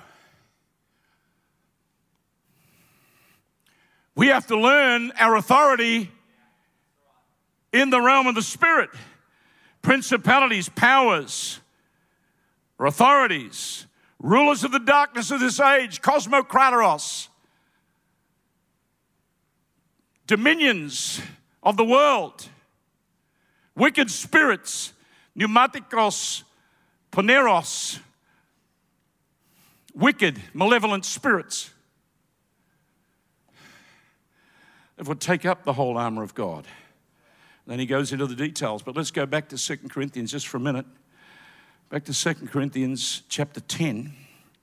We 4.16 4.28
have 4.28 4.48
to 4.48 4.60
learn 4.60 5.12
our 5.20 5.36
authority 5.36 6.12
in 7.72 7.89
the 7.89 8.01
realm 8.01 8.28
of 8.28 8.36
the 8.36 8.42
spirit. 8.42 8.89
Principalities, 9.82 10.70
powers, 10.70 11.60
or 12.78 12.86
authorities 12.86 13.86
rulers 14.20 14.63
of 14.63 14.72
the 14.72 14.80
darkness 14.80 15.32
of 15.32 15.39
this 15.39 15.60
age, 15.60 16.01
cosmokratoros, 16.01 17.30
dominions 20.28 21.22
of 21.64 21.77
the 21.77 21.86
world, 21.86 22.50
wicked 23.75 24.12
spirits, 24.12 24.94
pneumatikos, 25.38 26.44
poneros, 27.12 28.00
wicked, 29.94 30.42
malevolent 30.53 31.05
spirits 31.05 31.72
that 35.00 35.07
would 35.07 35.22
take 35.22 35.46
up 35.46 35.64
the 35.64 35.72
whole 35.72 35.98
armor 35.98 36.24
of 36.24 36.35
God. 36.35 36.68
Then 37.66 37.79
he 37.79 37.85
goes 37.85 38.12
into 38.12 38.27
the 38.27 38.35
details, 38.35 38.83
but 38.83 38.98
let's 38.98 39.12
go 39.12 39.25
back 39.25 39.48
to 39.48 39.57
2 39.57 39.88
Corinthians 39.88 40.29
just 40.29 40.46
for 40.46 40.57
a 40.57 40.59
minute. 40.59 40.85
Back 41.90 42.03
to 42.03 42.14
2 42.14 42.48
Corinthians 42.48 43.24
chapter 43.29 43.62
10. 43.62 44.14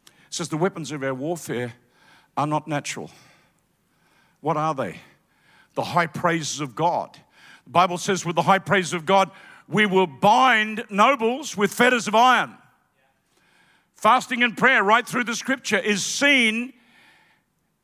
It 0.04 0.12
says, 0.28 0.50
The 0.50 0.58
weapons 0.58 0.92
of 0.92 1.02
our 1.02 1.14
warfare 1.14 1.72
are 2.36 2.46
not 2.46 2.68
natural. 2.68 3.10
What 4.42 4.58
are 4.58 4.74
they? 4.74 5.00
The 5.72 5.84
high 5.84 6.06
praises 6.06 6.60
of 6.60 6.76
God. 6.76 7.16
The 7.64 7.70
Bible 7.70 7.96
says, 7.96 8.26
with 8.26 8.36
the 8.36 8.42
high 8.42 8.58
praises 8.58 8.92
of 8.92 9.06
God, 9.06 9.30
we 9.66 9.86
will 9.86 10.06
bind 10.06 10.84
nobles 10.90 11.56
with 11.56 11.72
fetters 11.72 12.08
of 12.08 12.14
iron. 12.14 12.58
Fasting 13.94 14.42
and 14.42 14.54
prayer, 14.54 14.84
right 14.84 15.06
through 15.06 15.24
the 15.24 15.34
scripture, 15.34 15.78
is 15.78 16.04
seen 16.04 16.74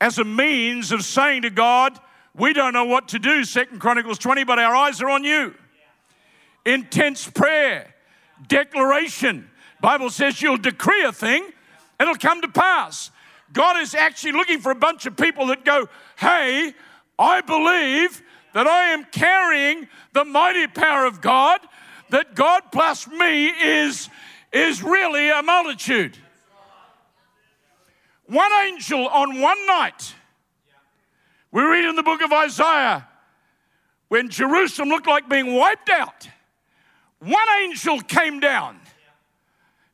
as 0.02 0.18
a 0.18 0.24
means 0.24 0.92
of 0.92 1.02
saying 1.02 1.42
to 1.42 1.50
God, 1.50 1.98
We 2.34 2.52
don't 2.52 2.72
know 2.72 2.84
what 2.84 3.08
to 3.08 3.18
do, 3.18 3.44
Second 3.44 3.80
Chronicles 3.80 4.18
20, 4.18 4.44
but 4.44 4.58
our 4.58 4.74
eyes 4.74 5.02
are 5.02 5.10
on 5.10 5.24
you. 5.24 5.54
Intense 6.64 7.28
prayer 7.28 7.94
declaration. 8.48 9.50
Bible 9.80 10.10
says 10.10 10.40
you'll 10.40 10.56
decree 10.56 11.04
a 11.04 11.12
thing, 11.12 11.44
it'll 12.00 12.14
come 12.14 12.40
to 12.40 12.48
pass. 12.48 13.10
God 13.52 13.78
is 13.78 13.94
actually 13.94 14.32
looking 14.32 14.60
for 14.60 14.72
a 14.72 14.76
bunch 14.76 15.06
of 15.06 15.16
people 15.16 15.46
that 15.46 15.64
go, 15.64 15.88
"Hey, 16.16 16.74
I 17.18 17.40
believe 17.42 18.22
that 18.54 18.66
I 18.66 18.86
am 18.86 19.04
carrying 19.04 19.88
the 20.12 20.24
mighty 20.24 20.66
power 20.66 21.04
of 21.04 21.20
God, 21.20 21.60
that 22.08 22.34
God 22.34 22.72
plus 22.72 23.06
me 23.06 23.48
is 23.48 24.08
is 24.52 24.82
really 24.82 25.28
a 25.28 25.42
multitude." 25.42 26.16
One 28.24 28.52
angel 28.64 29.08
on 29.08 29.40
one 29.40 29.66
night. 29.66 30.14
We 31.52 31.62
read 31.62 31.84
in 31.84 31.94
the 31.94 32.02
book 32.02 32.22
of 32.22 32.32
Isaiah 32.32 33.06
when 34.08 34.28
Jerusalem 34.28 34.88
looked 34.88 35.06
like 35.06 35.28
being 35.28 35.54
wiped 35.54 35.90
out 35.90 36.28
one 37.22 37.46
angel 37.60 38.00
came 38.00 38.40
down 38.40 38.80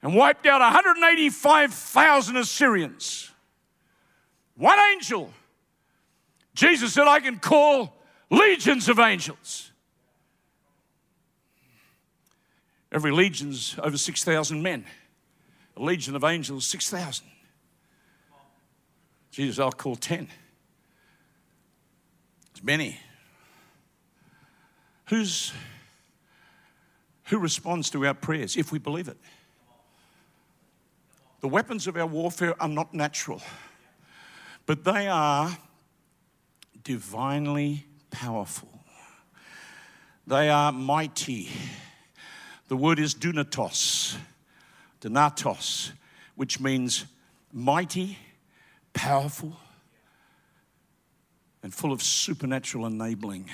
and 0.01 0.14
wiped 0.14 0.47
out 0.47 0.62
185,000 0.62 2.37
Assyrians. 2.37 3.31
One 4.57 4.79
angel. 4.94 5.31
Jesus 6.55 6.94
said, 6.94 7.07
I 7.07 7.21
can 7.21 7.38
call 7.38 7.94
legions 8.31 8.88
of 8.88 8.99
angels. 8.99 9.73
Every 12.90 13.12
legion's 13.12 13.77
over 13.83 13.99
6,000 13.99 14.62
men. 14.62 14.87
A 15.77 15.83
legion 15.83 16.16
of 16.16 16.25
angels, 16.25 16.66
6,000. 16.66 17.27
Jesus, 19.31 19.59
I'll 19.59 19.71
call 19.71 19.97
10. 19.97 20.29
It's 22.59 22.64
many. 22.64 22.99
Who's 25.11 25.53
who 27.27 27.38
responds 27.38 27.88
to 27.90 28.05
our 28.05 28.14
prayers 28.14 28.57
if 28.57 28.73
we 28.73 28.81
believe 28.81 29.07
it. 29.07 29.16
The 31.40 31.47
weapons 31.47 31.87
of 31.87 31.97
our 31.97 32.07
warfare 32.07 32.61
are 32.61 32.68
not 32.68 32.92
natural, 32.92 33.40
but 34.66 34.83
they 34.83 35.07
are 35.07 35.57
divinely 36.83 37.87
powerful. 38.11 38.81
They 40.27 40.49
are 40.49 40.73
mighty. 40.73 41.51
The 42.66 42.77
word 42.77 42.99
is 42.99 43.14
dunatos, 43.14 44.16
dunatos, 45.01 45.92
which 46.35 46.59
means 46.59 47.05
mighty, 47.53 48.18
powerful, 48.94 49.57
and 51.62 51.75
full 51.75 51.92
of 51.92 52.03
supernatural 52.03 52.87
enabling. 52.87 53.49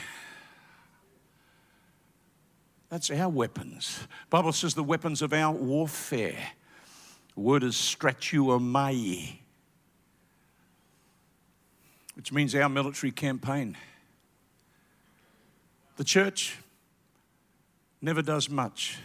That's 2.88 3.10
our 3.10 3.28
weapons. 3.28 4.06
Bible 4.30 4.52
says 4.52 4.74
the 4.74 4.84
weapons 4.84 5.22
of 5.22 5.32
our 5.32 5.52
warfare. 5.52 6.38
Word 7.34 7.64
is 7.64 7.74
stratuomai, 7.74 9.38
which 12.14 12.32
means 12.32 12.54
our 12.54 12.68
military 12.68 13.10
campaign. 13.10 13.76
The 15.96 16.04
church 16.04 16.58
never 18.00 18.22
does 18.22 18.48
much 18.48 18.98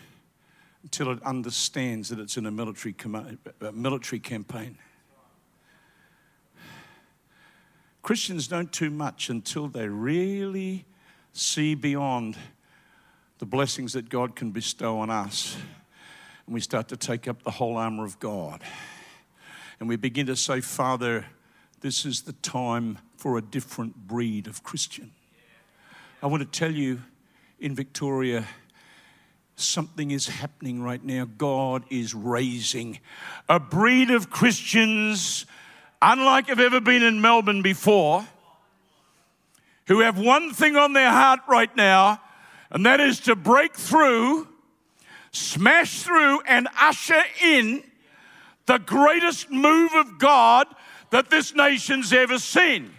until 0.84 1.12
it 1.12 1.24
understands 1.24 2.10
that 2.10 2.20
it's 2.20 2.38
in 2.38 2.46
a 2.46 2.52
military, 2.52 2.94
com- 2.94 3.40
a 3.62 3.72
military 3.72 4.20
campaign. 4.20 4.78
Christians 8.10 8.48
don't 8.48 8.72
do 8.72 8.90
much 8.90 9.30
until 9.30 9.68
they 9.68 9.88
really 9.88 10.84
see 11.32 11.76
beyond 11.76 12.36
the 13.38 13.46
blessings 13.46 13.94
that 13.94 14.10
God 14.10 14.36
can 14.36 14.50
bestow 14.50 14.98
on 14.98 15.12
us. 15.12 15.56
And 16.48 16.56
we 16.56 16.60
start 16.60 16.88
to 16.88 16.98
take 16.98 17.28
up 17.28 17.44
the 17.44 17.52
whole 17.52 17.78
armor 17.78 18.04
of 18.04 18.20
God. 18.20 18.64
And 19.80 19.88
we 19.88 19.96
begin 19.96 20.26
to 20.26 20.36
say, 20.36 20.60
Father, 20.60 21.28
this 21.82 22.04
is 22.04 22.24
the 22.24 22.34
time 22.34 22.98
for 23.16 23.38
a 23.38 23.44
different 23.44 23.96
breed 23.96 24.48
of 24.48 24.64
Christian. 24.64 25.12
I 26.24 26.26
want 26.26 26.42
to 26.42 26.50
tell 26.50 26.72
you 26.72 27.02
in 27.60 27.76
Victoria, 27.76 28.48
something 29.56 30.10
is 30.10 30.26
happening 30.26 30.82
right 30.82 31.04
now. 31.04 31.26
God 31.38 31.84
is 31.92 32.16
raising 32.16 33.02
a 33.48 33.60
breed 33.60 34.10
of 34.10 34.32
Christians, 34.32 35.46
unlike 36.02 36.50
I've 36.50 36.60
ever 36.60 36.80
been 36.80 37.04
in 37.04 37.22
Melbourne 37.22 37.62
before, 37.62 38.26
who 39.88 40.00
have 40.02 40.20
one 40.20 40.54
thing 40.54 40.76
on 40.76 40.94
their 40.94 41.12
heart 41.12 41.40
right 41.48 41.76
now, 41.76 42.22
and 42.72 42.86
that 42.86 43.00
is 43.00 43.20
to 43.22 43.36
break 43.36 43.76
through, 43.76 44.48
smash 45.32 46.04
through, 46.04 46.42
and 46.42 46.68
usher 46.80 47.24
in 47.44 47.84
the 48.68 48.78
greatest 48.78 49.50
move 49.50 49.94
of 49.96 50.20
God 50.20 50.68
that 51.10 51.30
this 51.30 51.56
nation's 51.56 52.14
ever 52.14 52.38
seen. 52.38 52.92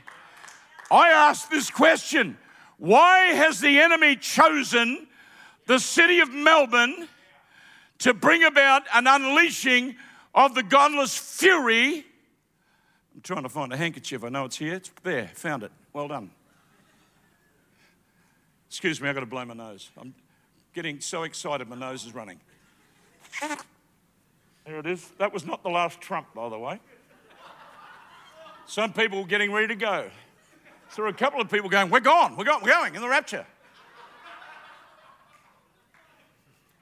I 0.90 1.10
ask 1.10 1.48
this 1.48 1.70
question 1.70 2.36
why 2.78 3.34
has 3.34 3.60
the 3.60 3.78
enemy 3.78 4.16
chosen 4.16 5.06
the 5.66 5.78
city 5.78 6.20
of 6.20 6.32
Melbourne 6.32 7.06
to 7.98 8.14
bring 8.14 8.42
about 8.42 8.82
an 8.94 9.06
unleashing 9.06 9.94
of 10.34 10.54
the 10.54 10.62
godless 10.62 11.16
fury? 11.16 12.06
I'm 13.14 13.20
trying 13.22 13.42
to 13.42 13.48
find 13.48 13.72
a 13.72 13.76
handkerchief. 13.76 14.24
I 14.24 14.28
know 14.28 14.44
it's 14.44 14.56
here. 14.56 14.74
It's 14.74 14.90
there. 15.02 15.30
Found 15.34 15.62
it. 15.62 15.72
Well 15.92 16.08
done. 16.08 16.30
Excuse 18.68 19.00
me, 19.00 19.08
I've 19.08 19.14
got 19.14 19.20
to 19.20 19.26
blow 19.26 19.44
my 19.44 19.54
nose. 19.54 19.90
I'm 19.98 20.14
getting 20.74 21.00
so 21.00 21.24
excited, 21.24 21.68
my 21.68 21.76
nose 21.76 22.04
is 22.04 22.14
running. 22.14 22.40
There 24.64 24.78
it 24.78 24.86
is. 24.86 25.08
That 25.18 25.32
was 25.32 25.44
not 25.44 25.62
the 25.64 25.70
last 25.70 26.00
Trump, 26.00 26.28
by 26.34 26.48
the 26.48 26.58
way. 26.58 26.78
Some 28.66 28.92
people 28.92 29.20
were 29.20 29.26
getting 29.26 29.50
ready 29.50 29.66
to 29.66 29.74
go. 29.74 30.08
So 30.90 30.96
there 30.96 31.04
were 31.04 31.10
a 31.10 31.14
couple 31.14 31.40
of 31.40 31.50
people 31.50 31.68
going, 31.68 31.90
We're 31.90 31.98
gone, 31.98 32.36
we're 32.36 32.44
gone, 32.44 32.62
we're 32.62 32.70
going 32.70 32.94
in 32.94 33.02
the 33.02 33.08
rapture. 33.08 33.44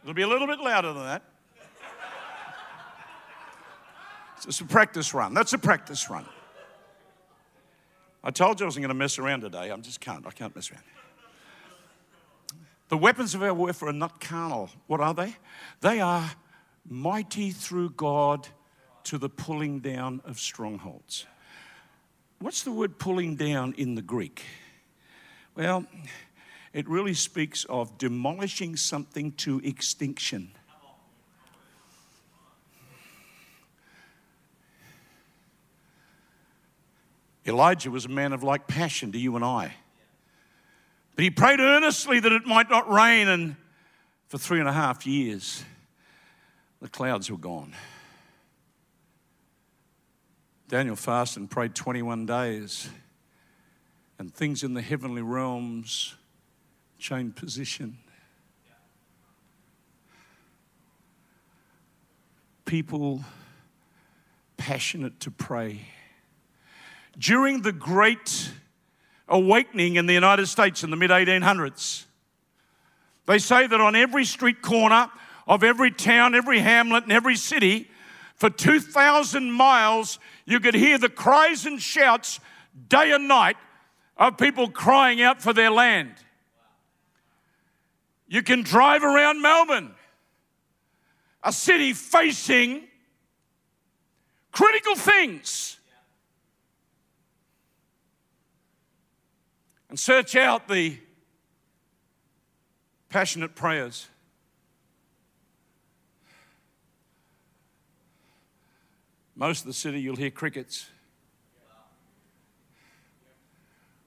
It'll 0.02 0.14
be 0.14 0.22
a 0.22 0.28
little 0.28 0.46
bit 0.46 0.60
louder 0.60 0.92
than 0.92 1.04
that. 1.04 1.22
It's 4.46 4.60
a 4.60 4.64
practice 4.64 5.14
run. 5.14 5.34
That's 5.34 5.52
a 5.52 5.58
practice 5.58 6.08
run. 6.08 6.26
I 8.22 8.30
told 8.30 8.60
you 8.60 8.66
I 8.66 8.68
wasn't 8.68 8.82
going 8.82 8.88
to 8.88 8.94
mess 8.94 9.18
around 9.18 9.40
today. 9.42 9.70
I 9.70 9.76
just 9.76 10.00
can't. 10.00 10.26
I 10.26 10.30
can't 10.30 10.54
mess 10.54 10.70
around. 10.70 10.82
The 12.88 12.96
weapons 12.96 13.34
of 13.34 13.42
our 13.42 13.52
warfare 13.52 13.90
are 13.90 13.92
not 13.92 14.20
carnal. 14.20 14.70
What 14.86 15.00
are 15.00 15.14
they? 15.14 15.36
They 15.80 16.00
are 16.00 16.30
mighty 16.88 17.50
through 17.50 17.90
God 17.90 18.48
to 19.04 19.18
the 19.18 19.28
pulling 19.28 19.80
down 19.80 20.20
of 20.24 20.38
strongholds. 20.38 21.26
What's 22.40 22.62
the 22.62 22.72
word 22.72 22.98
pulling 22.98 23.36
down 23.36 23.74
in 23.76 23.94
the 23.94 24.02
Greek? 24.02 24.42
Well, 25.54 25.86
it 26.72 26.88
really 26.88 27.14
speaks 27.14 27.64
of 27.64 27.98
demolishing 27.98 28.76
something 28.76 29.32
to 29.32 29.60
extinction. 29.64 30.52
Elijah 37.48 37.90
was 37.90 38.04
a 38.04 38.10
man 38.10 38.32
of 38.32 38.42
like 38.42 38.66
passion 38.66 39.10
to 39.12 39.18
you 39.18 39.34
and 39.34 39.44
I. 39.44 39.74
But 41.16 41.24
he 41.24 41.30
prayed 41.30 41.60
earnestly 41.60 42.20
that 42.20 42.30
it 42.30 42.46
might 42.46 42.70
not 42.70 42.88
rain, 42.90 43.26
and 43.26 43.56
for 44.28 44.38
three 44.38 44.60
and 44.60 44.68
a 44.68 44.72
half 44.72 45.06
years, 45.06 45.64
the 46.80 46.88
clouds 46.88 47.30
were 47.30 47.38
gone. 47.38 47.74
Daniel 50.68 50.96
fasted 50.96 51.40
and 51.40 51.50
prayed 51.50 51.74
21 51.74 52.26
days, 52.26 52.90
and 54.18 54.32
things 54.32 54.62
in 54.62 54.74
the 54.74 54.82
heavenly 54.82 55.22
realms 55.22 56.14
changed 56.98 57.36
position. 57.36 57.96
People 62.66 63.24
passionate 64.58 65.18
to 65.20 65.30
pray. 65.30 65.86
During 67.18 67.62
the 67.62 67.72
great 67.72 68.50
awakening 69.28 69.96
in 69.96 70.06
the 70.06 70.14
United 70.14 70.46
States 70.46 70.82
in 70.82 70.90
the 70.90 70.96
mid 70.96 71.10
1800s. 71.10 72.04
They 73.26 73.38
say 73.38 73.66
that 73.66 73.80
on 73.80 73.94
every 73.94 74.24
street 74.24 74.62
corner 74.62 75.10
of 75.46 75.62
every 75.62 75.90
town, 75.90 76.34
every 76.34 76.60
hamlet, 76.60 77.04
and 77.04 77.12
every 77.12 77.36
city, 77.36 77.90
for 78.34 78.48
2,000 78.48 79.50
miles, 79.50 80.18
you 80.44 80.60
could 80.60 80.74
hear 80.74 80.96
the 80.96 81.08
cries 81.08 81.66
and 81.66 81.80
shouts 81.80 82.40
day 82.88 83.12
and 83.12 83.26
night 83.26 83.56
of 84.16 84.38
people 84.38 84.70
crying 84.70 85.20
out 85.20 85.42
for 85.42 85.52
their 85.52 85.70
land. 85.70 86.14
You 88.28 88.42
can 88.42 88.62
drive 88.62 89.02
around 89.02 89.42
Melbourne, 89.42 89.94
a 91.42 91.52
city 91.52 91.92
facing 91.94 92.84
critical 94.52 94.94
things 94.94 95.77
and 99.88 99.98
search 99.98 100.36
out 100.36 100.68
the 100.68 100.98
passionate 103.08 103.54
prayers. 103.54 104.06
Most 109.34 109.60
of 109.60 109.66
the 109.66 109.72
city, 109.72 110.00
you'll 110.00 110.16
hear 110.16 110.30
crickets. 110.30 110.88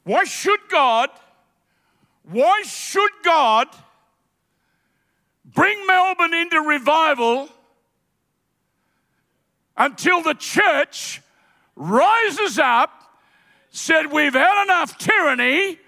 Why 0.03 0.23
should 0.25 0.59
God, 0.69 1.09
why 2.23 2.63
should 2.65 3.11
God 3.23 3.67
bring 5.45 5.85
Melbourne 5.87 6.33
into 6.33 6.59
revival 6.59 7.49
until 9.77 10.21
the 10.21 10.33
church 10.33 11.21
rises 11.75 12.59
up 12.59 13.00
said, 13.71 14.11
We've 14.11 14.33
had 14.33 14.63
enough 14.63 14.97
tyranny. 14.97 15.79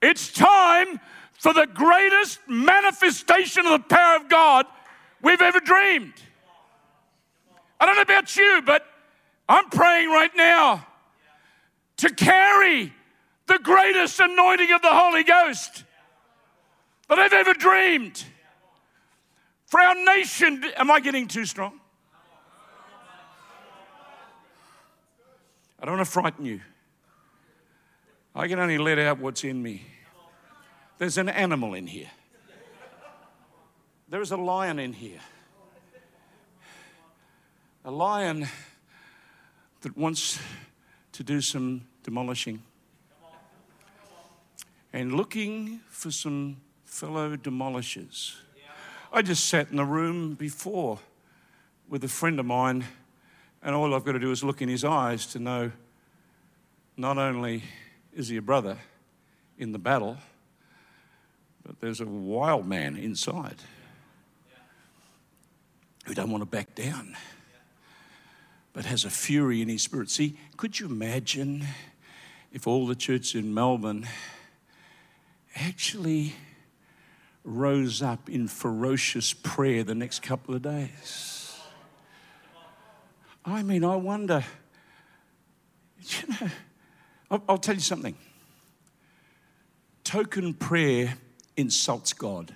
It's 0.00 0.32
time 0.32 1.00
for 1.32 1.52
the 1.52 1.66
greatest 1.66 2.38
manifestation 2.46 3.66
of 3.66 3.72
the 3.72 3.88
power 3.88 4.16
of 4.16 4.28
God 4.28 4.66
we've 5.22 5.42
ever 5.42 5.60
dreamed. 5.60 6.14
I 7.80 7.86
don't 7.86 7.96
know 7.96 8.02
about 8.02 8.36
you, 8.36 8.62
but 8.64 8.86
I'm 9.48 9.68
praying 9.68 10.08
right 10.10 10.30
now 10.36 10.86
to 11.98 12.10
carry 12.14 12.92
the 13.46 13.58
greatest 13.58 14.20
anointing 14.20 14.72
of 14.72 14.82
the 14.82 14.90
Holy 14.90 15.22
Ghost 15.22 15.84
that 17.08 17.18
I've 17.18 17.32
ever 17.32 17.52
dreamed. 17.52 18.24
For 19.66 19.80
our 19.80 19.94
nation, 20.04 20.64
am 20.76 20.90
I 20.90 21.00
getting 21.00 21.26
too 21.26 21.44
strong? 21.44 21.80
I 25.80 25.86
don't 25.86 25.96
want 25.96 26.06
to 26.06 26.12
frighten 26.12 26.46
you. 26.46 26.60
I 28.36 28.48
can 28.48 28.58
only 28.58 28.78
let 28.78 28.98
out 28.98 29.18
what's 29.18 29.44
in 29.44 29.62
me. 29.62 29.82
There's 30.98 31.18
an 31.18 31.28
animal 31.28 31.74
in 31.74 31.86
here. 31.86 32.10
There 34.08 34.20
is 34.20 34.32
a 34.32 34.36
lion 34.36 34.80
in 34.80 34.92
here. 34.92 35.20
A 37.84 37.90
lion 37.90 38.48
that 39.82 39.96
wants 39.96 40.40
to 41.12 41.22
do 41.22 41.40
some 41.40 41.86
demolishing 42.02 42.62
and 44.92 45.12
looking 45.12 45.80
for 45.88 46.10
some 46.10 46.56
fellow 46.84 47.36
demolishers. 47.36 48.36
I 49.12 49.22
just 49.22 49.48
sat 49.48 49.70
in 49.70 49.76
the 49.76 49.84
room 49.84 50.34
before 50.34 50.98
with 51.88 52.02
a 52.02 52.08
friend 52.08 52.40
of 52.40 52.46
mine, 52.46 52.84
and 53.62 53.74
all 53.76 53.94
I've 53.94 54.04
got 54.04 54.12
to 54.12 54.18
do 54.18 54.32
is 54.32 54.42
look 54.42 54.60
in 54.60 54.68
his 54.68 54.84
eyes 54.84 55.26
to 55.26 55.38
know 55.38 55.70
not 56.96 57.18
only 57.18 57.62
is 58.14 58.30
your 58.30 58.42
brother 58.42 58.78
in 59.58 59.72
the 59.72 59.78
battle, 59.78 60.16
but 61.64 61.80
there's 61.80 62.00
a 62.00 62.06
wild 62.06 62.66
man 62.66 62.96
inside 62.96 63.56
who 66.04 66.14
don't 66.14 66.30
want 66.30 66.42
to 66.42 66.46
back 66.46 66.74
down, 66.74 67.16
but 68.72 68.84
has 68.84 69.04
a 69.04 69.10
fury 69.10 69.62
in 69.62 69.68
his 69.68 69.82
spirit. 69.82 70.10
See, 70.10 70.36
could 70.56 70.78
you 70.78 70.86
imagine 70.86 71.64
if 72.52 72.66
all 72.66 72.86
the 72.86 72.94
churches 72.94 73.34
in 73.34 73.54
Melbourne 73.54 74.06
actually 75.56 76.34
rose 77.42 78.02
up 78.02 78.28
in 78.28 78.48
ferocious 78.48 79.32
prayer 79.32 79.82
the 79.84 79.94
next 79.94 80.22
couple 80.22 80.54
of 80.54 80.62
days? 80.62 81.58
I 83.44 83.62
mean, 83.62 83.84
I 83.84 83.96
wonder, 83.96 84.44
you 86.00 86.28
know, 86.28 86.50
I'll, 87.30 87.42
I'll 87.48 87.58
tell 87.58 87.74
you 87.74 87.80
something. 87.80 88.16
Token 90.04 90.54
prayer 90.54 91.18
insults 91.56 92.12
God. 92.12 92.54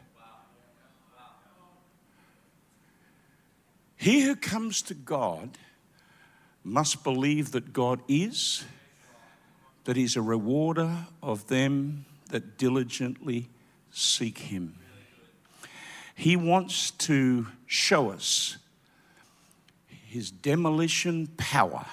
He 3.96 4.22
who 4.22 4.36
comes 4.36 4.82
to 4.82 4.94
God 4.94 5.58
must 6.62 7.02
believe 7.02 7.50
that 7.52 7.72
God 7.72 8.00
is, 8.06 8.64
that 9.84 9.96
He's 9.96 10.14
a 10.14 10.22
rewarder 10.22 11.06
of 11.22 11.48
them 11.48 12.04
that 12.28 12.58
diligently 12.58 13.48
seek 13.90 14.38
him. 14.38 14.74
He 16.14 16.36
wants 16.36 16.90
to 16.92 17.46
show 17.66 18.10
us 18.10 18.56
his 19.86 20.30
demolition 20.30 21.28
power 21.36 21.86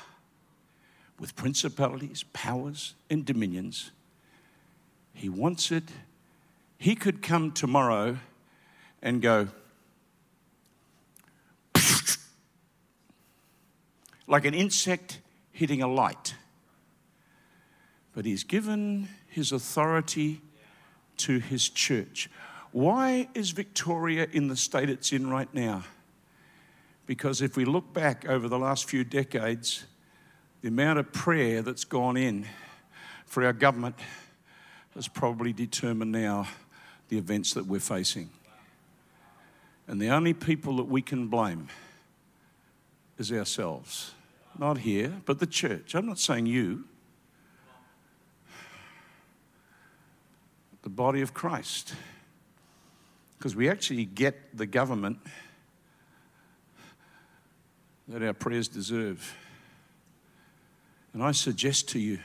with 1.19 1.35
principalities, 1.35 2.23
powers, 2.33 2.93
and 3.09 3.25
dominions. 3.25 3.91
He 5.13 5.29
wants 5.29 5.71
it. 5.71 5.83
He 6.77 6.95
could 6.95 7.21
come 7.21 7.51
tomorrow 7.51 8.17
and 9.01 9.21
go, 9.21 9.47
like 14.27 14.45
an 14.45 14.53
insect 14.53 15.19
hitting 15.51 15.81
a 15.81 15.87
light. 15.87 16.35
But 18.13 18.25
he's 18.25 18.43
given 18.43 19.07
his 19.27 19.51
authority 19.51 20.41
to 21.17 21.39
his 21.39 21.69
church. 21.69 22.29
Why 22.71 23.29
is 23.33 23.51
Victoria 23.51 24.27
in 24.33 24.49
the 24.49 24.57
state 24.57 24.89
it's 24.89 25.13
in 25.13 25.29
right 25.29 25.53
now? 25.53 25.83
Because 27.05 27.41
if 27.41 27.55
we 27.55 27.63
look 27.63 27.93
back 27.93 28.25
over 28.27 28.49
the 28.49 28.59
last 28.59 28.89
few 28.89 29.03
decades, 29.03 29.85
the 30.65 30.69
amount 30.69 30.97
of 30.97 31.13
prayer 31.13 31.61
that's 31.61 31.83
gone 31.83 32.17
in 32.17 32.43
for 33.27 33.45
our 33.45 33.53
government 33.53 33.95
has 34.95 35.07
probably 35.07 35.53
determined 35.53 36.11
now 36.11 36.47
the 37.09 37.19
events 37.19 37.53
that 37.53 37.67
we're 37.67 37.79
facing. 37.79 38.31
And 39.87 40.01
the 40.01 40.09
only 40.09 40.33
people 40.33 40.77
that 40.77 40.85
we 40.85 41.03
can 41.03 41.27
blame 41.27 41.67
is 43.19 43.31
ourselves. 43.31 44.15
Not 44.57 44.79
here, 44.79 45.13
but 45.25 45.37
the 45.37 45.45
church. 45.45 45.93
I'm 45.93 46.07
not 46.07 46.17
saying 46.17 46.47
you. 46.47 46.85
The 50.81 50.89
body 50.89 51.21
of 51.21 51.31
Christ 51.31 51.93
because 53.37 53.55
we 53.55 53.69
actually 53.69 54.05
get 54.05 54.57
the 54.57 54.65
government 54.65 55.19
that 58.07 58.23
our 58.23 58.33
prayers 58.33 58.67
deserve. 58.67 59.31
And 61.15 61.23
I 61.23 61.31
suggest 61.31 61.87
to 61.91 61.99
you 61.99 62.19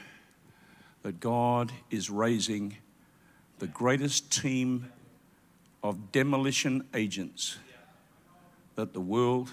that 1.04 1.20
God 1.20 1.70
is 1.92 2.10
raising 2.10 2.76
the 3.60 3.68
greatest 3.68 4.32
team 4.32 4.90
of 5.80 6.10
demolition 6.10 6.84
agents 6.92 7.56
that 8.74 8.92
the 8.92 9.00
world 9.00 9.50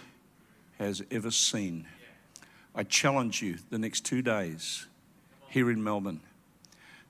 has 0.80 1.04
ever 1.12 1.30
seen. 1.30 1.86
I 2.74 2.82
challenge 2.82 3.44
you 3.44 3.60
the 3.70 3.78
next 3.78 4.06
two 4.06 4.24
days 4.24 4.88
here 5.50 5.70
in 5.70 5.84
Melbourne 5.84 6.22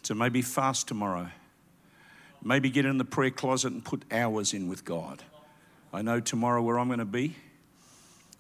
to 0.03 0.13
maybe 0.13 0.41
fast 0.41 0.87
tomorrow 0.87 1.29
Maybe 2.43 2.69
get 2.69 2.85
in 2.85 2.97
the 2.97 3.05
prayer 3.05 3.31
closet 3.31 3.73
and 3.73 3.83
put 3.83 4.03
hours 4.11 4.53
in 4.53 4.67
with 4.67 4.85
God. 4.85 5.23
I 5.93 6.01
know 6.01 6.19
tomorrow 6.19 6.61
where 6.61 6.77
I'm 6.77 6.87
going 6.87 6.99
to 6.99 7.05
be, 7.05 7.35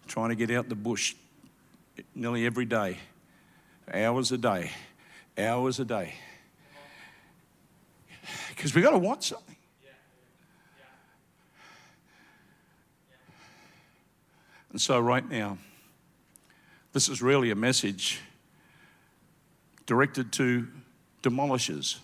trying 0.07 0.29
to 0.29 0.35
get 0.35 0.51
out 0.51 0.69
the 0.69 0.75
bush 0.75 1.15
nearly 2.13 2.45
every 2.45 2.65
day, 2.65 2.99
hours 3.93 4.31
a 4.31 4.37
day, 4.37 4.71
hours 5.37 5.79
a 5.79 5.85
day. 5.85 6.13
Because 8.49 8.73
we've 8.73 8.83
got 8.83 8.91
to 8.91 8.97
want 8.97 9.23
something. 9.23 9.55
And 14.71 14.81
so, 14.81 14.99
right 14.99 15.27
now, 15.27 15.57
this 16.93 17.09
is 17.09 17.21
really 17.21 17.51
a 17.51 17.55
message 17.55 18.19
directed 19.85 20.31
to 20.33 20.67
demolishers 21.23 21.97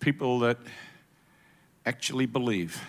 people 0.00 0.38
that 0.40 0.56
actually 1.84 2.26
believe 2.26 2.82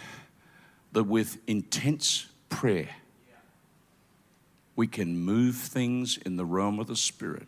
that 0.94 1.04
with 1.04 1.38
intense 1.48 2.28
prayer, 2.50 2.90
we 4.82 4.88
can 4.88 5.16
move 5.16 5.58
things 5.58 6.18
in 6.18 6.38
the 6.38 6.44
realm 6.44 6.80
of 6.80 6.88
the 6.88 6.96
Spirit. 6.96 7.48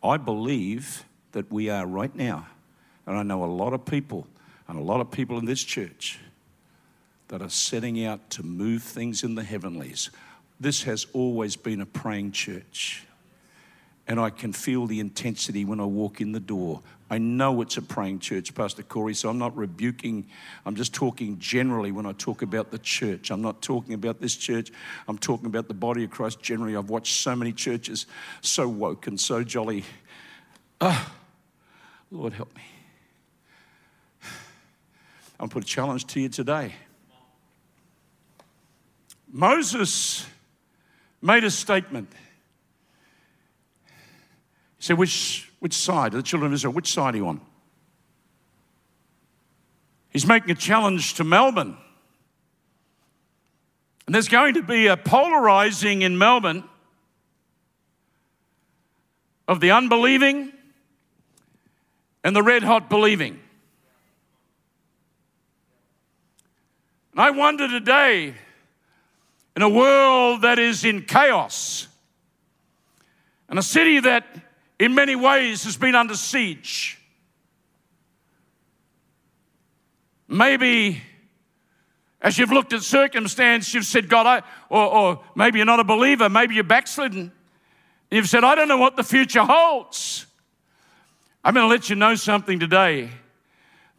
I 0.00 0.16
believe 0.16 1.02
that 1.32 1.50
we 1.50 1.70
are 1.70 1.88
right 1.88 2.14
now, 2.14 2.46
and 3.04 3.16
I 3.16 3.24
know 3.24 3.42
a 3.42 3.46
lot 3.46 3.72
of 3.72 3.84
people, 3.84 4.28
and 4.68 4.78
a 4.78 4.80
lot 4.80 5.00
of 5.00 5.10
people 5.10 5.38
in 5.38 5.44
this 5.44 5.64
church 5.64 6.20
that 7.26 7.42
are 7.42 7.50
setting 7.50 8.04
out 8.04 8.30
to 8.30 8.44
move 8.44 8.84
things 8.84 9.24
in 9.24 9.34
the 9.34 9.42
heavenlies. 9.42 10.10
This 10.60 10.84
has 10.84 11.08
always 11.14 11.56
been 11.56 11.80
a 11.80 11.86
praying 11.86 12.30
church 12.30 13.04
and 14.06 14.20
I 14.20 14.30
can 14.30 14.52
feel 14.52 14.86
the 14.86 15.00
intensity 15.00 15.64
when 15.64 15.80
I 15.80 15.84
walk 15.84 16.20
in 16.20 16.30
the 16.30 16.40
door. 16.40 16.80
I 17.10 17.18
know 17.18 17.62
it's 17.62 17.78
a 17.78 17.82
praying 17.82 18.18
church, 18.18 18.54
Pastor 18.54 18.82
Corey, 18.82 19.14
so 19.14 19.30
I'm 19.30 19.38
not 19.38 19.56
rebuking. 19.56 20.26
I'm 20.66 20.76
just 20.76 20.94
talking 20.94 21.38
generally 21.38 21.90
when 21.90 22.04
I 22.04 22.12
talk 22.12 22.42
about 22.42 22.70
the 22.70 22.78
church. 22.78 23.30
I'm 23.30 23.40
not 23.40 23.62
talking 23.62 23.94
about 23.94 24.20
this 24.20 24.36
church. 24.36 24.70
I'm 25.06 25.16
talking 25.16 25.46
about 25.46 25.68
the 25.68 25.74
body 25.74 26.04
of 26.04 26.10
Christ 26.10 26.42
generally. 26.42 26.76
I've 26.76 26.90
watched 26.90 27.14
so 27.14 27.34
many 27.34 27.52
churches 27.52 28.06
so 28.42 28.68
woke 28.68 29.06
and 29.06 29.18
so 29.18 29.42
jolly. 29.42 29.84
Ah, 30.80 31.12
Lord, 32.10 32.34
help 32.34 32.54
me. 32.54 32.62
I'll 35.40 35.48
put 35.48 35.62
a 35.62 35.66
challenge 35.66 36.06
to 36.08 36.20
you 36.20 36.28
today. 36.28 36.74
Moses 39.30 40.26
made 41.22 41.44
a 41.44 41.50
statement. 41.50 42.12
He 44.78 44.84
said, 44.84 44.98
which, 44.98 45.47
which 45.60 45.74
side, 45.74 46.14
are 46.14 46.18
the 46.18 46.22
children 46.22 46.50
of 46.50 46.54
Israel, 46.54 46.72
which 46.72 46.92
side 46.92 47.14
are 47.14 47.16
you 47.16 47.28
on? 47.28 47.40
He's 50.10 50.26
making 50.26 50.50
a 50.50 50.54
challenge 50.54 51.14
to 51.14 51.24
Melbourne. 51.24 51.76
And 54.06 54.14
there's 54.14 54.28
going 54.28 54.54
to 54.54 54.62
be 54.62 54.86
a 54.86 54.96
polarizing 54.96 56.02
in 56.02 56.16
Melbourne 56.16 56.64
of 59.46 59.60
the 59.60 59.70
unbelieving 59.70 60.52
and 62.24 62.34
the 62.34 62.42
red 62.42 62.62
hot 62.62 62.88
believing. 62.88 63.38
And 67.12 67.20
I 67.20 67.30
wonder 67.30 67.68
today, 67.68 68.34
in 69.56 69.62
a 69.62 69.68
world 69.68 70.42
that 70.42 70.58
is 70.58 70.84
in 70.84 71.02
chaos, 71.02 71.88
and 73.48 73.58
a 73.58 73.62
city 73.62 74.00
that 74.00 74.24
in 74.78 74.94
many 74.94 75.16
ways 75.16 75.64
has 75.64 75.76
been 75.76 75.94
under 75.94 76.14
siege. 76.14 76.98
Maybe 80.28 81.02
as 82.20 82.38
you've 82.38 82.50
looked 82.50 82.72
at 82.72 82.82
circumstance, 82.82 83.72
you've 83.72 83.84
said, 83.84 84.08
God, 84.08 84.26
I, 84.26 84.42
or, 84.68 84.86
or 84.86 85.20
maybe 85.34 85.58
you're 85.58 85.66
not 85.66 85.80
a 85.80 85.84
believer, 85.84 86.28
maybe 86.28 86.54
you're 86.54 86.64
backslidden. 86.64 87.32
You've 88.10 88.28
said, 88.28 88.42
I 88.42 88.54
don't 88.54 88.68
know 88.68 88.78
what 88.78 88.96
the 88.96 89.04
future 89.04 89.44
holds. 89.44 90.26
I'm 91.44 91.54
going 91.54 91.64
to 91.64 91.70
let 91.70 91.88
you 91.88 91.96
know 91.96 92.14
something 92.16 92.58
today. 92.58 93.10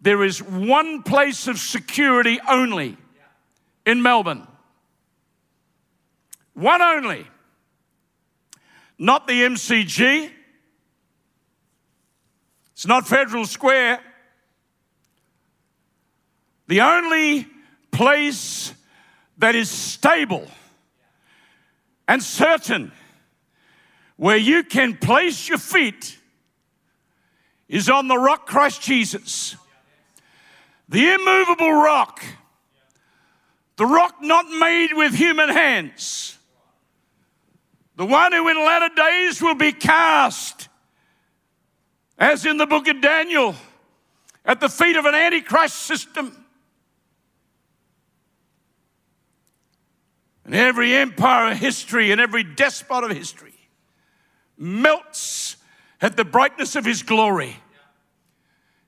There 0.02 0.24
is 0.24 0.42
one 0.42 1.04
place 1.04 1.48
of 1.48 1.60
security 1.60 2.40
only 2.50 2.98
in 3.86 4.02
Melbourne. 4.02 4.48
One 6.54 6.82
only. 6.82 7.26
Not 8.98 9.28
the 9.28 9.44
MCG, 9.44 10.30
it's 12.80 12.88
not 12.88 13.06
Federal 13.06 13.46
Square. 13.46 14.00
The 16.68 16.80
only 16.80 17.46
place 17.92 18.74
that 19.38 19.54
is 19.54 19.70
stable 19.70 20.48
and 22.08 22.24
certain 22.24 22.94
where 24.16 24.38
you 24.38 24.64
can 24.64 24.96
place 24.96 25.50
your 25.50 25.58
feet 25.58 26.18
is 27.68 27.90
on 27.90 28.08
the 28.08 28.18
rock 28.18 28.48
Christ 28.48 28.82
Jesus. 28.82 29.58
The 30.88 31.16
immovable 31.16 31.74
rock. 31.74 32.24
The 33.76 33.88
rock 33.88 34.22
not 34.22 34.50
made 34.50 34.94
with 34.94 35.14
human 35.14 35.50
hands. 35.50 36.38
The 37.98 38.06
one 38.06 38.32
who 38.32 38.48
in 38.48 38.56
latter 38.56 38.96
days 38.96 39.42
will 39.42 39.56
be 39.56 39.74
cast 39.74 40.69
as 42.20 42.46
in 42.46 42.58
the 42.58 42.68
book 42.68 42.88
of 42.88 43.00
Daniel, 43.02 43.56
at 44.46 44.60
the 44.60 44.68
feet 44.68 44.98
of 44.98 45.06
an 45.06 45.16
antichrist 45.16 45.76
system. 45.76 46.46
And 50.44 50.54
every 50.54 50.94
empire 50.96 51.52
of 51.52 51.58
history 51.58 52.12
and 52.12 52.20
every 52.20 52.44
despot 52.44 53.04
of 53.04 53.12
history 53.12 53.54
melts 54.58 55.56
at 56.02 56.18
the 56.18 56.26
brightness 56.26 56.76
of 56.76 56.84
his 56.84 57.04
glory. 57.04 57.56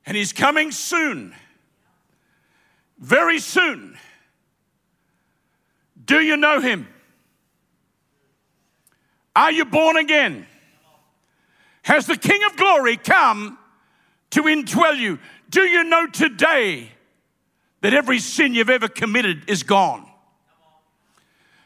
And 0.06 0.18
he's 0.18 0.34
coming 0.34 0.72
soon, 0.72 1.34
very 2.98 3.40
soon. 3.40 3.98
Do 6.04 6.20
you 6.20 6.36
know 6.36 6.60
him? 6.60 6.88
Are 9.36 9.52
you 9.52 9.64
born 9.64 9.96
again? 9.96 10.48
Has 11.84 12.06
the 12.06 12.18
King 12.18 12.42
of 12.50 12.56
glory 12.58 12.98
come 12.98 13.58
to 14.32 14.44
indwell 14.44 14.98
you. 14.98 15.20
Do 15.50 15.62
you 15.62 15.84
know 15.84 16.08
today 16.08 16.92
that 17.82 17.94
every 17.94 18.20
sin 18.20 18.54
you've 18.54 18.70
ever 18.70 18.88
committed 18.88 19.50
is 19.50 19.64
gone? 19.64 20.08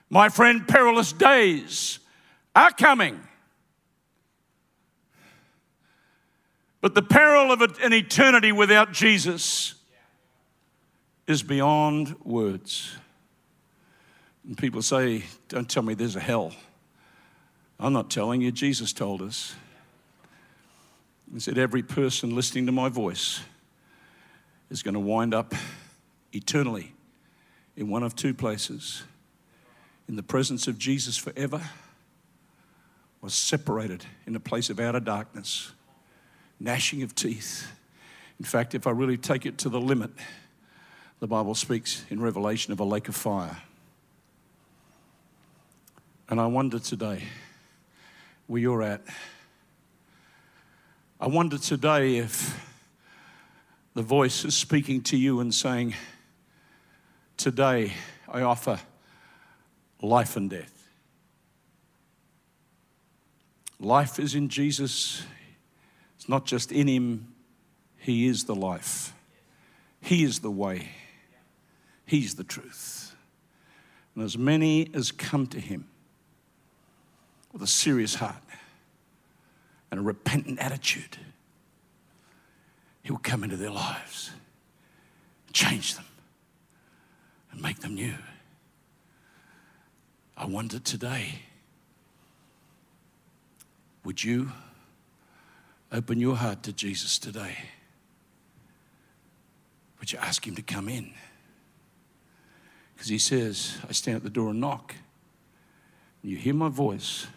My 0.10 0.30
friend, 0.30 0.67
perilous 0.67 1.12
days 1.12 1.99
are 2.56 2.71
coming. 2.71 3.19
But 6.82 6.93
the 6.93 7.01
peril 7.01 7.51
of 7.51 7.62
an 7.62 7.93
eternity 7.93 8.51
without 8.51 8.91
Jesus 8.91 9.73
is 11.28 11.41
beyond 11.41 12.15
words. 12.23 12.95
And 14.45 14.58
people 14.58 14.82
say, 14.82 15.23
Don't 15.49 15.67
tell 15.67 15.84
me 15.84 15.95
there's 15.95 16.15
a 16.15 16.19
hell. 16.19 16.54
I'm 17.80 17.91
not 17.91 18.10
telling 18.10 18.41
you, 18.41 18.51
Jesus 18.51 18.93
told 18.93 19.21
us. 19.21 19.56
He 21.34 21.40
said, 21.40 21.58
Every 21.58 21.84
person 21.84 22.36
listening 22.36 22.66
to 22.68 22.72
my 22.72 22.90
voice 22.90 23.42
is 24.70 24.84
going 24.84 24.94
to 24.94 25.00
wind 25.00 25.34
up 25.34 25.54
eternally 26.34 26.94
in 27.76 27.90
one 27.90 28.04
of 28.04 28.16
two 28.16 28.34
places 28.34 29.04
in 30.08 30.16
the 30.16 30.24
presence 30.24 30.68
of 30.68 30.78
Jesus 30.78 31.18
forever 31.18 31.62
or 33.22 33.30
separated 33.30 34.06
in 34.28 34.36
a 34.36 34.40
place 34.40 34.70
of 34.70 34.80
outer 34.80 35.00
darkness 35.00 35.72
gnashing 36.60 37.02
of 37.02 37.16
teeth. 37.16 37.72
In 38.40 38.46
fact, 38.46 38.76
if 38.76 38.88
I 38.88 38.92
really 38.92 39.18
take 39.18 39.46
it 39.46 39.58
to 39.60 39.70
the 39.70 39.80
limit, 39.80 40.12
the 41.20 41.28
Bible 41.28 41.56
speaks 41.56 42.06
in 42.10 42.22
Revelation 42.22 42.72
of 42.72 42.80
a 42.80 42.84
lake 42.84 43.08
of 43.08 43.16
fire. 43.16 43.58
And 46.30 46.40
I 46.40 46.46
wonder 46.48 46.80
today 46.80 47.24
where 48.48 48.62
you're 48.62 48.84
at. 48.84 49.02
I 51.26 51.28
wonder 51.28 51.58
today 51.58 52.18
if 52.18 52.56
the 53.96 54.04
voice 54.04 54.46
is 54.46 54.56
speaking 54.56 55.02
to 55.06 55.18
you 55.18 55.40
and 55.40 55.52
saying, 55.52 55.96
Today 57.36 57.94
I 58.32 58.44
offer 58.44 58.80
life 60.04 60.38
and 60.38 60.52
death. 60.52 60.88
Life 63.80 64.20
is 64.20 64.36
in 64.36 64.50
Jesus 64.50 65.24
it's 66.16 66.30
not 66.30 66.46
just 66.46 66.72
in 66.72 66.88
him, 66.88 67.34
he 67.98 68.28
is 68.28 68.44
the 68.44 68.54
life, 68.54 69.12
he 70.02 70.24
is 70.24 70.42
the 70.42 70.52
way, 70.52 70.90
he's 72.06 72.36
the 72.36 72.44
truth. 72.44 73.16
And 74.14 74.24
as 74.24 74.38
many 74.38 74.92
as 74.94 75.12
come 75.12 75.48
to 75.48 75.60
him 75.60 75.88
with 77.52 77.64
a 77.64 77.68
serious 77.68 78.14
heart 78.14 78.44
and 79.96 80.02
a 80.02 80.04
repentant 80.06 80.60
attitude, 80.60 81.16
he'll 83.02 83.16
come 83.16 83.46
into 83.46 83.56
their 83.56 83.72
lives, 83.72 84.32
change 85.54 85.96
them, 85.96 86.04
and 87.50 87.62
make 87.62 87.80
them 87.80 87.96
new. 87.96 88.16
I 90.36 90.48
wonder 90.48 90.80
today, 90.80 91.40
would 94.04 94.22
you? 94.22 94.52
Open 95.94 96.20
your 96.20 96.36
heart 96.36 96.62
to 96.64 96.74
Jesus 96.74 97.18
today. 97.18 97.56
Would 100.02 100.12
you 100.12 100.20
ask 100.20 100.46
Him 100.46 100.56
to 100.56 100.62
come 100.62 100.90
in? 100.90 101.14
Because 102.94 103.08
He 103.08 103.18
says, 103.18 103.78
I 103.88 103.94
stand 103.94 104.18
at 104.18 104.24
the 104.24 104.30
door 104.30 104.50
and 104.50 104.60
knock. 104.60 104.94
You 106.22 106.36
hear 106.36 106.54
my 106.54 106.68
voice 106.68 107.28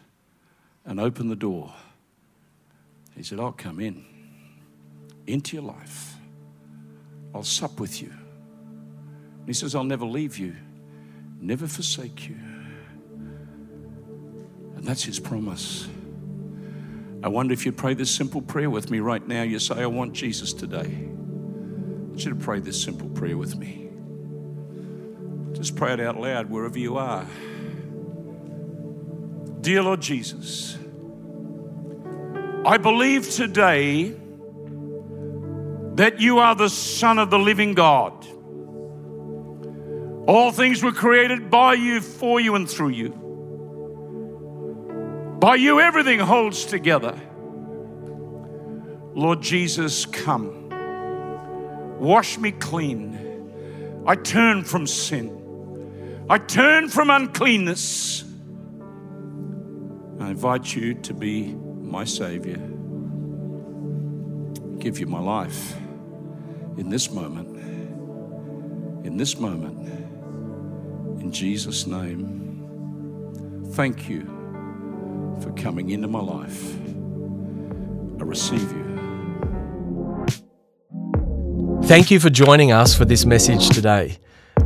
and 0.85 0.99
open 0.99 1.29
the 1.29 1.37
door. 1.37 1.73
He 3.19 3.25
said, 3.25 3.41
I'll 3.41 3.53
come 3.53 3.81
in 3.81 4.05
into 5.27 5.57
your 5.57 5.65
life. 5.65 6.15
I'll 7.35 7.43
sup 7.43 7.81
with 7.81 8.01
you. 8.01 8.11
And 8.11 9.47
he 9.47 9.53
says, 9.53 9.75
I'll 9.75 9.85
never 9.85 10.07
leave 10.07 10.39
you, 10.39 10.55
never 11.41 11.67
forsake 11.67 12.29
you. 12.29 12.37
And 14.77 14.85
that's 14.85 15.03
his 15.03 15.19
promise. 15.19 15.89
I 17.23 17.29
wonder 17.29 17.53
if 17.53 17.67
you'd 17.67 17.77
pray 17.77 17.95
this 17.95 18.15
simple 18.15 18.41
prayer 18.41 18.71
with 18.71 18.91
me 18.91 19.01
right 19.01 19.27
now. 19.27 19.43
You 19.43 19.59
say, 19.59 19.83
I 19.83 19.87
want 19.87 20.13
Jesus 20.13 20.53
today. 20.53 20.79
I 20.79 22.09
want 22.09 22.25
you 22.25 22.31
to 22.31 22.37
pray 22.37 22.61
this 22.61 22.81
simple 22.81 23.09
prayer 23.09 23.37
with 23.37 23.57
me. 23.57 23.91
Just 25.53 25.75
pray 25.75 25.95
it 25.95 26.01
out 26.01 26.21
loud 26.21 26.49
wherever 26.49 26.79
you 26.79 26.97
are. 26.97 27.27
Dear 29.61 29.83
Lord 29.83 30.01
Jesus, 30.01 30.79
I 32.69 32.77
believe 32.77 33.31
today 33.31 34.15
that 35.95 36.21
you 36.21 36.39
are 36.39 36.55
the 36.55 36.69
Son 36.69 37.19
of 37.19 37.31
the 37.31 37.39
living 37.39 37.73
God. 37.73 38.13
All 40.29 40.53
things 40.53 40.83
were 40.83 40.93
created 40.93 41.49
by 41.49 41.73
you, 41.73 42.03
for 42.03 42.39
you, 42.39 42.57
and 42.57 42.69
through 42.69 42.91
you. 42.91 43.09
By 45.41 45.55
you, 45.55 45.81
everything 45.81 46.21
holds 46.21 46.67
together. 46.67 47.19
Lord 49.15 49.41
Jesus, 49.41 50.05
come. 50.05 50.69
Wash 51.99 52.37
me 52.37 52.53
clean. 52.53 54.03
I 54.07 54.15
turn 54.15 54.63
from 54.63 54.87
sin. 54.87 56.27
I 56.29 56.37
turn 56.37 56.91
from 56.91 57.09
uncleanness. 57.09 58.25
I 60.21 60.29
invite 60.29 60.77
you 60.77 60.93
to 60.93 61.15
be 61.15 61.57
my 61.89 62.05
Savior. 62.05 62.59
Give 64.79 65.01
you 65.01 65.07
my 65.07 65.21
life 65.21 65.77
in 66.77 66.89
this 66.91 67.11
moment. 67.11 67.57
In 69.05 69.17
this 69.17 69.39
moment. 69.39 69.79
In 71.21 71.33
Jesus' 71.33 71.87
name. 71.87 73.65
Thank 73.73 74.09
you 74.09 74.23
for 75.41 75.53
coming 75.53 75.91
into 75.91 76.09
my 76.09 76.21
life. 76.21 76.77
I 78.21 78.25
receive 78.25 78.71
you. 78.73 78.89
Thank 81.85 82.11
you 82.11 82.21
for 82.21 82.29
joining 82.29 82.71
us 82.71 82.95
for 82.95 83.05
this 83.05 83.25
message 83.25 83.71
today. 83.71 84.19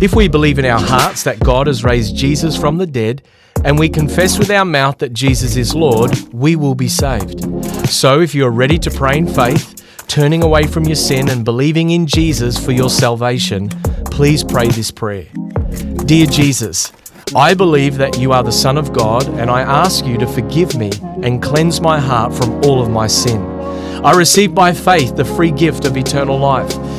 If 0.00 0.14
we 0.14 0.28
believe 0.28 0.58
in 0.58 0.64
our 0.64 0.80
hearts 0.80 1.24
that 1.24 1.40
God 1.40 1.66
has 1.66 1.84
raised 1.84 2.16
Jesus 2.16 2.56
from 2.56 2.78
the 2.78 2.86
dead, 2.86 3.20
and 3.66 3.78
we 3.78 3.90
confess 3.90 4.38
with 4.38 4.50
our 4.50 4.64
mouth 4.64 4.96
that 4.98 5.12
Jesus 5.12 5.56
is 5.56 5.74
Lord, 5.74 6.10
we 6.32 6.56
will 6.56 6.74
be 6.74 6.88
saved. 6.88 7.44
So 7.86 8.22
if 8.22 8.34
you 8.34 8.46
are 8.46 8.50
ready 8.50 8.78
to 8.78 8.90
pray 8.90 9.18
in 9.18 9.26
faith, 9.26 10.06
turning 10.08 10.42
away 10.42 10.66
from 10.66 10.84
your 10.84 10.96
sin 10.96 11.28
and 11.28 11.44
believing 11.44 11.90
in 11.90 12.06
Jesus 12.06 12.58
for 12.64 12.72
your 12.72 12.88
salvation, 12.88 13.68
please 14.06 14.42
pray 14.42 14.68
this 14.68 14.90
prayer. 14.90 15.26
Dear 16.06 16.24
Jesus, 16.24 16.92
I 17.36 17.52
believe 17.52 17.98
that 17.98 18.18
you 18.18 18.32
are 18.32 18.42
the 18.42 18.50
Son 18.50 18.78
of 18.78 18.94
God, 18.94 19.28
and 19.28 19.50
I 19.50 19.60
ask 19.60 20.06
you 20.06 20.16
to 20.16 20.26
forgive 20.26 20.78
me 20.78 20.92
and 21.22 21.42
cleanse 21.42 21.82
my 21.82 22.00
heart 22.00 22.32
from 22.32 22.64
all 22.64 22.80
of 22.80 22.88
my 22.88 23.06
sin. 23.06 23.42
I 24.02 24.16
receive 24.16 24.54
by 24.54 24.72
faith 24.72 25.14
the 25.14 25.26
free 25.26 25.50
gift 25.50 25.84
of 25.84 25.98
eternal 25.98 26.38
life, 26.38 26.72